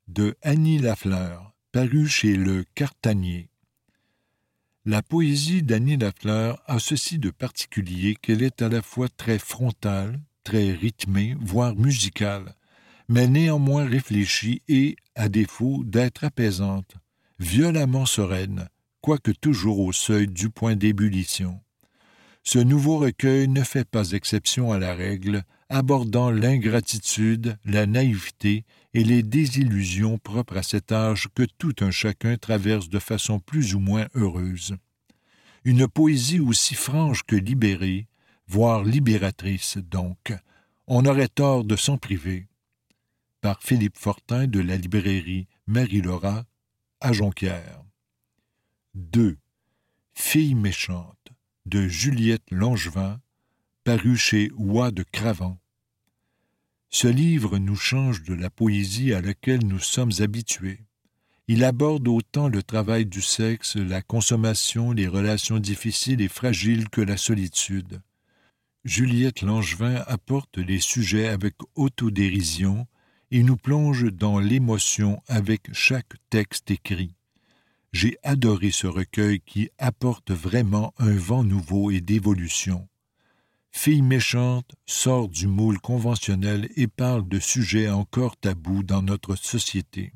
de 0.07 0.35
Annie 0.41 0.79
Lafleur, 0.79 1.53
paru 1.71 2.07
chez 2.07 2.35
Le 2.35 2.65
Cartanier. 2.75 3.49
La 4.85 5.01
poésie 5.01 5.63
d'Annie 5.63 5.97
Lafleur 5.97 6.61
a 6.65 6.77
ceci 6.79 7.17
de 7.17 7.29
particulier 7.29 8.15
qu'elle 8.15 8.43
est 8.43 8.61
à 8.61 8.69
la 8.69 8.81
fois 8.81 9.07
très 9.09 9.39
frontale, 9.39 10.19
très 10.43 10.71
rythmée, 10.73 11.37
voire 11.39 11.75
musicale, 11.75 12.55
mais 13.07 13.27
néanmoins 13.27 13.85
réfléchie 13.85 14.61
et, 14.67 14.97
à 15.15 15.29
défaut 15.29 15.83
d'être 15.85 16.25
apaisante, 16.25 16.95
violemment 17.43 18.05
sereine, 18.05 18.69
quoique 19.01 19.31
toujours 19.31 19.79
au 19.79 19.91
seuil 19.91 20.27
du 20.27 20.49
point 20.49 20.75
d'ébullition. 20.75 21.59
Ce 22.41 22.57
nouveau 22.57 22.97
recueil 22.97 23.47
ne 23.47 23.63
fait 23.63 23.87
pas 23.87 24.11
exception 24.11 24.71
à 24.71 24.79
la 24.79 24.95
règle, 24.95 25.43
abordant 25.69 26.31
l'ingratitude, 26.31 27.57
la 27.65 27.85
naïveté 27.85 28.63
et 28.93 29.03
les 29.03 29.23
désillusions 29.23 30.17
propres 30.17 30.57
à 30.57 30.63
cet 30.63 30.91
âge 30.91 31.27
que 31.35 31.43
tout 31.57 31.75
un 31.81 31.91
chacun 31.91 32.37
traverse 32.37 32.89
de 32.89 32.99
façon 32.99 33.39
plus 33.39 33.75
ou 33.75 33.79
moins 33.79 34.07
heureuse. 34.15 34.77
Une 35.65 35.87
poésie 35.87 36.39
aussi 36.39 36.75
franche 36.75 37.23
que 37.23 37.35
libérée, 37.35 38.07
voire 38.47 38.83
libératrice 38.83 39.77
donc, 39.77 40.33
on 40.87 41.05
aurait 41.05 41.27
tort 41.27 41.63
de 41.63 41.75
s'en 41.75 41.97
priver. 41.97 42.47
Par 43.41 43.61
Philippe 43.61 43.97
Fortin 43.97 44.47
de 44.47 44.61
la 44.61 44.77
librairie 44.77 45.47
Marie-Laura 45.67 46.45
Jonquière. 47.11 47.83
2. 48.95 49.37
Fille 50.13 50.55
méchante 50.55 51.33
de 51.65 51.87
Juliette 51.87 52.49
Langevin, 52.49 53.19
paru 53.83 54.15
chez 54.15 54.51
Oie 54.55 54.91
de 54.91 55.03
Cravant. 55.03 55.59
Ce 56.89 57.07
livre 57.07 57.57
nous 57.57 57.75
change 57.75 58.23
de 58.23 58.33
la 58.33 58.49
poésie 58.49 59.13
à 59.13 59.21
laquelle 59.21 59.65
nous 59.65 59.79
sommes 59.79 60.11
habitués. 60.19 60.79
Il 61.47 61.63
aborde 61.63 62.07
autant 62.07 62.47
le 62.47 62.63
travail 62.63 63.05
du 63.05 63.21
sexe, 63.21 63.75
la 63.75 64.01
consommation, 64.01 64.91
les 64.91 65.07
relations 65.07 65.59
difficiles 65.59 66.21
et 66.21 66.29
fragiles 66.29 66.89
que 66.89 67.01
la 67.01 67.17
solitude. 67.17 68.01
Juliette 68.85 69.41
Langevin 69.41 70.03
apporte 70.07 70.57
les 70.57 70.79
sujets 70.79 71.27
avec 71.27 71.55
autodérision 71.75 72.87
et 73.33 73.41
nous 73.41 73.57
plonge 73.57 74.13
dans 74.13 74.37
l'émotion 74.37 75.19
avec 75.27 75.73
chaque 75.73 76.13
texte 76.29 76.69
écrit. 76.69 77.15
J'ai 77.91 78.15
adoré 78.21 78.69
ce 78.69 78.85
recueil 78.85 79.41
qui 79.43 79.71
apporte 79.79 80.29
vraiment 80.29 80.93
un 80.99 81.15
vent 81.15 81.43
nouveau 81.43 81.89
et 81.89 81.99
d'évolution. 81.99 82.87
Fille 83.71 84.03
méchante 84.03 84.75
sort 84.85 85.29
du 85.29 85.47
moule 85.47 85.79
conventionnel 85.79 86.69
et 86.75 86.85
parle 86.85 87.27
de 87.27 87.39
sujets 87.39 87.89
encore 87.89 88.37
tabous 88.37 88.83
dans 88.83 89.01
notre 89.01 89.35
société. 89.35 90.13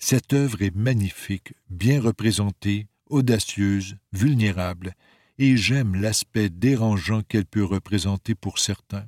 Cette 0.00 0.32
œuvre 0.32 0.60
est 0.62 0.74
magnifique, 0.74 1.54
bien 1.70 2.00
représentée, 2.00 2.88
audacieuse, 3.10 3.96
vulnérable, 4.12 4.94
et 5.38 5.56
j'aime 5.56 5.94
l'aspect 5.94 6.48
dérangeant 6.48 7.22
qu'elle 7.22 7.46
peut 7.46 7.64
représenter 7.64 8.34
pour 8.34 8.58
certains. 8.58 9.06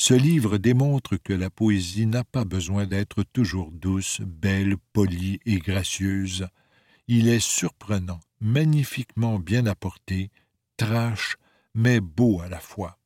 Ce 0.00 0.14
livre 0.14 0.58
démontre 0.58 1.16
que 1.16 1.32
la 1.32 1.50
poésie 1.50 2.06
n'a 2.06 2.22
pas 2.22 2.44
besoin 2.44 2.86
d'être 2.86 3.24
toujours 3.24 3.72
douce, 3.72 4.20
belle, 4.24 4.76
polie 4.92 5.40
et 5.44 5.58
gracieuse. 5.58 6.46
Il 7.08 7.26
est 7.28 7.40
surprenant, 7.40 8.20
magnifiquement 8.40 9.40
bien 9.40 9.66
apporté, 9.66 10.30
trash, 10.76 11.36
mais 11.74 11.98
beau 11.98 12.40
à 12.40 12.48
la 12.48 12.60
fois. 12.60 13.00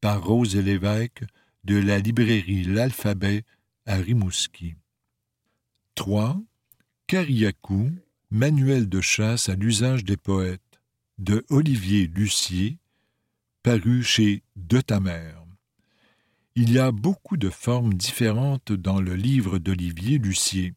Par 0.00 0.24
Rose 0.24 0.56
et 0.56 0.62
l'évêque 0.62 1.22
de 1.64 1.76
la 1.76 1.98
librairie 1.98 2.64
L'Alphabet 2.64 3.44
à 3.84 3.96
Rimouski. 3.96 4.76
3. 5.96 6.40
Cariacou, 7.08 7.90
manuel 8.30 8.88
de 8.88 9.02
chasse 9.02 9.50
à 9.50 9.54
l'usage 9.54 10.04
des 10.04 10.16
poètes, 10.16 10.80
de 11.18 11.44
Olivier 11.50 12.06
Lucier, 12.06 12.78
paru 13.62 14.02
chez 14.02 14.42
De 14.56 14.80
ta. 14.80 14.98
Il 16.56 16.72
y 16.72 16.80
a 16.80 16.90
beaucoup 16.90 17.36
de 17.36 17.48
formes 17.48 17.94
différentes 17.94 18.72
dans 18.72 19.00
le 19.00 19.14
livre 19.14 19.58
d'Olivier 19.58 20.18
Lucier. 20.18 20.74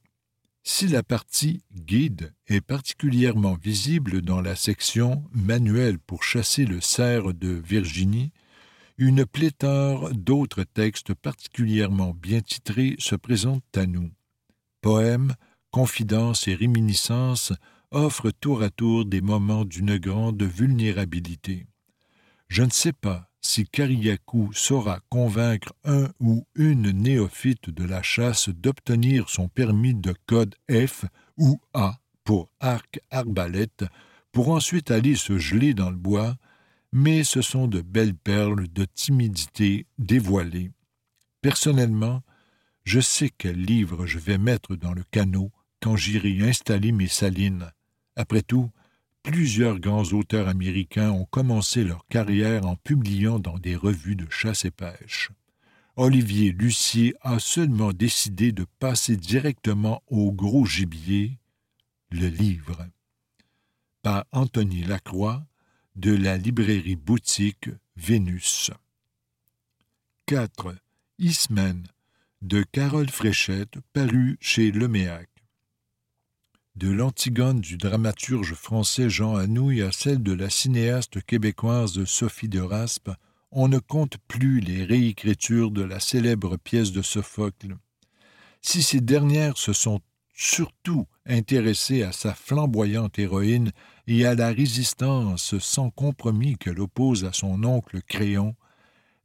Si 0.63 0.87
la 0.87 1.01
partie 1.01 1.63
guide 1.73 2.31
est 2.45 2.61
particulièrement 2.61 3.55
visible 3.55 4.21
dans 4.21 4.39
la 4.39 4.55
section 4.55 5.23
Manuel 5.33 5.97
pour 5.97 6.23
chasser 6.23 6.65
le 6.65 6.79
cerf 6.79 7.33
de 7.33 7.49
Virginie, 7.49 8.31
une 8.99 9.25
pléthore 9.25 10.11
d'autres 10.13 10.63
textes 10.63 11.15
particulièrement 11.15 12.13
bien 12.13 12.41
titrés 12.41 12.95
se 12.99 13.15
présentent 13.15 13.75
à 13.75 13.87
nous. 13.87 14.11
Poèmes, 14.81 15.33
confidences 15.71 16.47
et 16.47 16.53
réminiscences 16.53 17.51
offrent 17.89 18.29
tour 18.29 18.61
à 18.61 18.69
tour 18.69 19.05
des 19.05 19.21
moments 19.21 19.65
d'une 19.65 19.97
grande 19.97 20.43
vulnérabilité. 20.43 21.65
Je 22.47 22.61
ne 22.61 22.69
sais 22.69 22.93
pas 22.93 23.32
si 23.45 23.65
Kariakou 23.67 24.51
saura 24.53 24.99
convaincre 25.09 25.73
un 25.83 26.09
ou 26.19 26.45
une 26.55 26.91
néophyte 26.91 27.69
de 27.69 27.83
la 27.83 28.01
chasse 28.01 28.49
d'obtenir 28.49 29.29
son 29.29 29.47
permis 29.49 29.93
de 29.93 30.15
code 30.25 30.55
F 30.71 31.05
ou 31.37 31.59
A 31.73 31.99
pour 32.23 32.49
arc 32.59 32.99
arbalète, 33.11 33.85
pour 34.31 34.49
ensuite 34.49 34.91
aller 34.91 35.15
se 35.15 35.37
geler 35.37 35.73
dans 35.73 35.89
le 35.89 35.97
bois, 35.97 36.37
mais 36.93 37.23
ce 37.23 37.41
sont 37.41 37.67
de 37.67 37.81
belles 37.81 38.15
perles 38.15 38.67
de 38.69 38.85
timidité 38.85 39.87
dévoilées. 39.97 40.71
Personnellement, 41.41 42.23
je 42.85 42.99
sais 42.99 43.29
quel 43.37 43.61
livre 43.61 44.05
je 44.05 44.19
vais 44.19 44.37
mettre 44.37 44.75
dans 44.75 44.93
le 44.93 45.03
canot 45.11 45.51
quand 45.81 45.97
j'irai 45.97 46.41
installer 46.47 46.91
mes 46.91 47.07
salines. 47.07 47.71
Après 48.15 48.41
tout, 48.41 48.71
plusieurs 49.23 49.79
grands 49.79 50.03
auteurs 50.13 50.47
américains 50.47 51.11
ont 51.11 51.25
commencé 51.25 51.83
leur 51.83 52.05
carrière 52.07 52.67
en 52.67 52.75
publiant 52.75 53.39
dans 53.39 53.57
des 53.57 53.75
revues 53.75 54.15
de 54.15 54.29
chasse 54.29 54.65
et 54.65 54.71
pêche. 54.71 55.31
Olivier 55.95 56.51
Lucier 56.51 57.15
a 57.21 57.39
seulement 57.39 57.93
décidé 57.93 58.51
de 58.51 58.65
passer 58.79 59.15
directement 59.15 60.03
au 60.07 60.31
gros 60.31 60.65
gibier, 60.65 61.39
le 62.11 62.27
livre. 62.27 62.85
Par 64.01 64.25
Anthony 64.31 64.83
Lacroix, 64.83 65.45
de 65.95 66.13
la 66.13 66.37
librairie 66.37 66.95
boutique 66.95 67.69
Vénus. 67.95 68.71
4. 70.25 70.75
Ismen, 71.19 71.87
de 72.41 72.63
Carole 72.63 73.09
Fréchette, 73.09 73.77
paru 73.93 74.37
chez 74.41 74.71
Leméac 74.71 75.29
de 76.75 76.89
l'Antigone 76.89 77.61
du 77.61 77.77
dramaturge 77.77 78.55
français 78.55 79.07
Jean 79.07 79.35
Anouilh 79.35 79.83
à 79.83 79.91
celle 79.91 80.23
de 80.23 80.33
la 80.33 80.49
cinéaste 80.49 81.21
québécoise 81.21 82.03
Sophie 82.05 82.49
de 82.49 82.59
Raspe, 82.59 83.11
on 83.51 83.67
ne 83.67 83.77
compte 83.77 84.17
plus 84.27 84.59
les 84.59 84.83
réécritures 84.83 85.69
de 85.69 85.83
la 85.83 85.99
célèbre 85.99 86.57
pièce 86.57 86.91
de 86.91 87.03
Sophocle. 87.03 87.75
Si 88.61 88.81
ces 88.81 89.01
dernières 89.01 89.57
se 89.57 89.71
sont 89.71 90.01
surtout 90.33 91.05
intéressées 91.27 92.01
à 92.01 92.11
sa 92.11 92.33
flamboyante 92.33 93.19
héroïne 93.19 93.71
et 94.07 94.25
à 94.25 94.33
la 94.33 94.47
résistance 94.47 95.59
sans 95.59 95.91
compromis 95.91 96.57
qu'elle 96.57 96.79
oppose 96.79 97.23
à 97.23 97.33
son 97.33 97.63
oncle 97.63 98.01
Créon, 98.01 98.55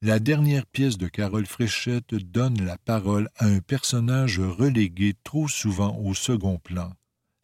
la 0.03 0.19
dernière 0.19 0.67
pièce 0.67 0.99
de 0.99 1.09
Carole 1.09 1.47
Fréchette 1.47 2.15
donne 2.15 2.63
la 2.63 2.77
parole 2.77 3.31
à 3.39 3.47
un 3.47 3.61
personnage 3.61 4.39
relégué 4.39 5.15
trop 5.25 5.49
souvent 5.49 5.97
au 5.97 6.13
second 6.13 6.59
plan 6.59 6.93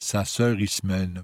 sa 0.05 0.27
sœur 0.27 0.61
Ismène. 0.61 1.23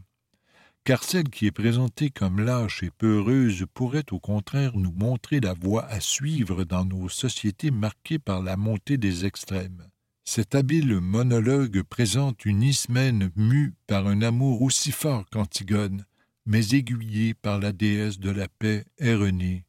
Car 0.84 1.04
celle 1.04 1.28
qui 1.28 1.44
est 1.44 1.52
présentée 1.52 2.08
comme 2.08 2.40
lâche 2.40 2.82
et 2.82 2.90
peureuse 2.90 3.66
pourrait 3.74 4.10
au 4.10 4.18
contraire 4.18 4.74
nous 4.74 4.92
montrer 4.92 5.38
la 5.38 5.52
voie 5.52 5.84
à 5.84 6.00
suivre 6.00 6.64
dans 6.64 6.86
nos 6.86 7.10
sociétés 7.10 7.70
marquées 7.70 8.18
par 8.18 8.42
la 8.42 8.56
montée 8.56 8.96
des 8.96 9.26
extrêmes. 9.26 9.86
Cet 10.24 10.54
habile 10.54 10.98
monologue 11.00 11.82
présente 11.82 12.46
une 12.46 12.62
Ismène 12.62 13.30
mue 13.36 13.74
par 13.86 14.06
un 14.06 14.22
amour 14.22 14.62
aussi 14.62 14.92
fort 14.92 15.26
qu'Antigone, 15.30 16.06
mais 16.46 16.70
aiguillée 16.70 17.34
par 17.34 17.58
la 17.58 17.72
déesse 17.72 18.18
de 18.18 18.30
la 18.30 18.48
paix 18.48 18.86
Érenée. 18.98 19.66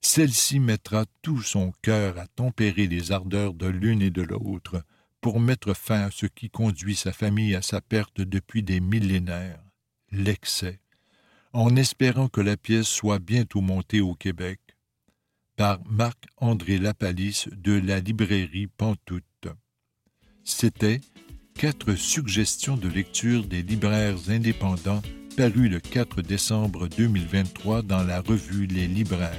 Celle-ci 0.00 0.60
mettra 0.60 1.04
tout 1.20 1.42
son 1.42 1.74
cœur 1.82 2.18
à 2.18 2.26
tempérer 2.26 2.86
les 2.86 3.12
ardeurs 3.12 3.52
de 3.52 3.66
l'une 3.66 4.00
et 4.00 4.10
de 4.10 4.22
l'autre, 4.22 4.82
pour 5.20 5.40
mettre 5.40 5.74
fin 5.74 6.02
à 6.02 6.10
ce 6.10 6.26
qui 6.26 6.50
conduit 6.50 6.96
sa 6.96 7.12
famille 7.12 7.54
à 7.54 7.62
sa 7.62 7.80
perte 7.80 8.20
depuis 8.20 8.62
des 8.62 8.80
millénaires, 8.80 9.62
l'excès, 10.10 10.80
en 11.52 11.76
espérant 11.76 12.28
que 12.28 12.40
la 12.40 12.56
pièce 12.56 12.86
soit 12.86 13.18
bientôt 13.18 13.60
montée 13.60 14.00
au 14.00 14.14
Québec, 14.14 14.60
par 15.56 15.78
Marc-André 15.84 16.78
Lapalisse 16.78 17.48
de 17.52 17.72
la 17.72 18.00
librairie 18.00 18.66
Pantoute. 18.66 19.48
C'était 20.42 21.00
quatre 21.54 21.94
suggestions 21.94 22.78
de 22.78 22.88
lecture 22.88 23.44
des 23.44 23.62
libraires 23.62 24.30
indépendants 24.30 25.02
parues 25.36 25.68
le 25.68 25.80
4 25.80 26.22
décembre 26.22 26.88
2023 26.88 27.82
dans 27.82 28.02
la 28.02 28.20
revue 28.20 28.66
Les 28.66 28.86
Libraires. 28.86 29.36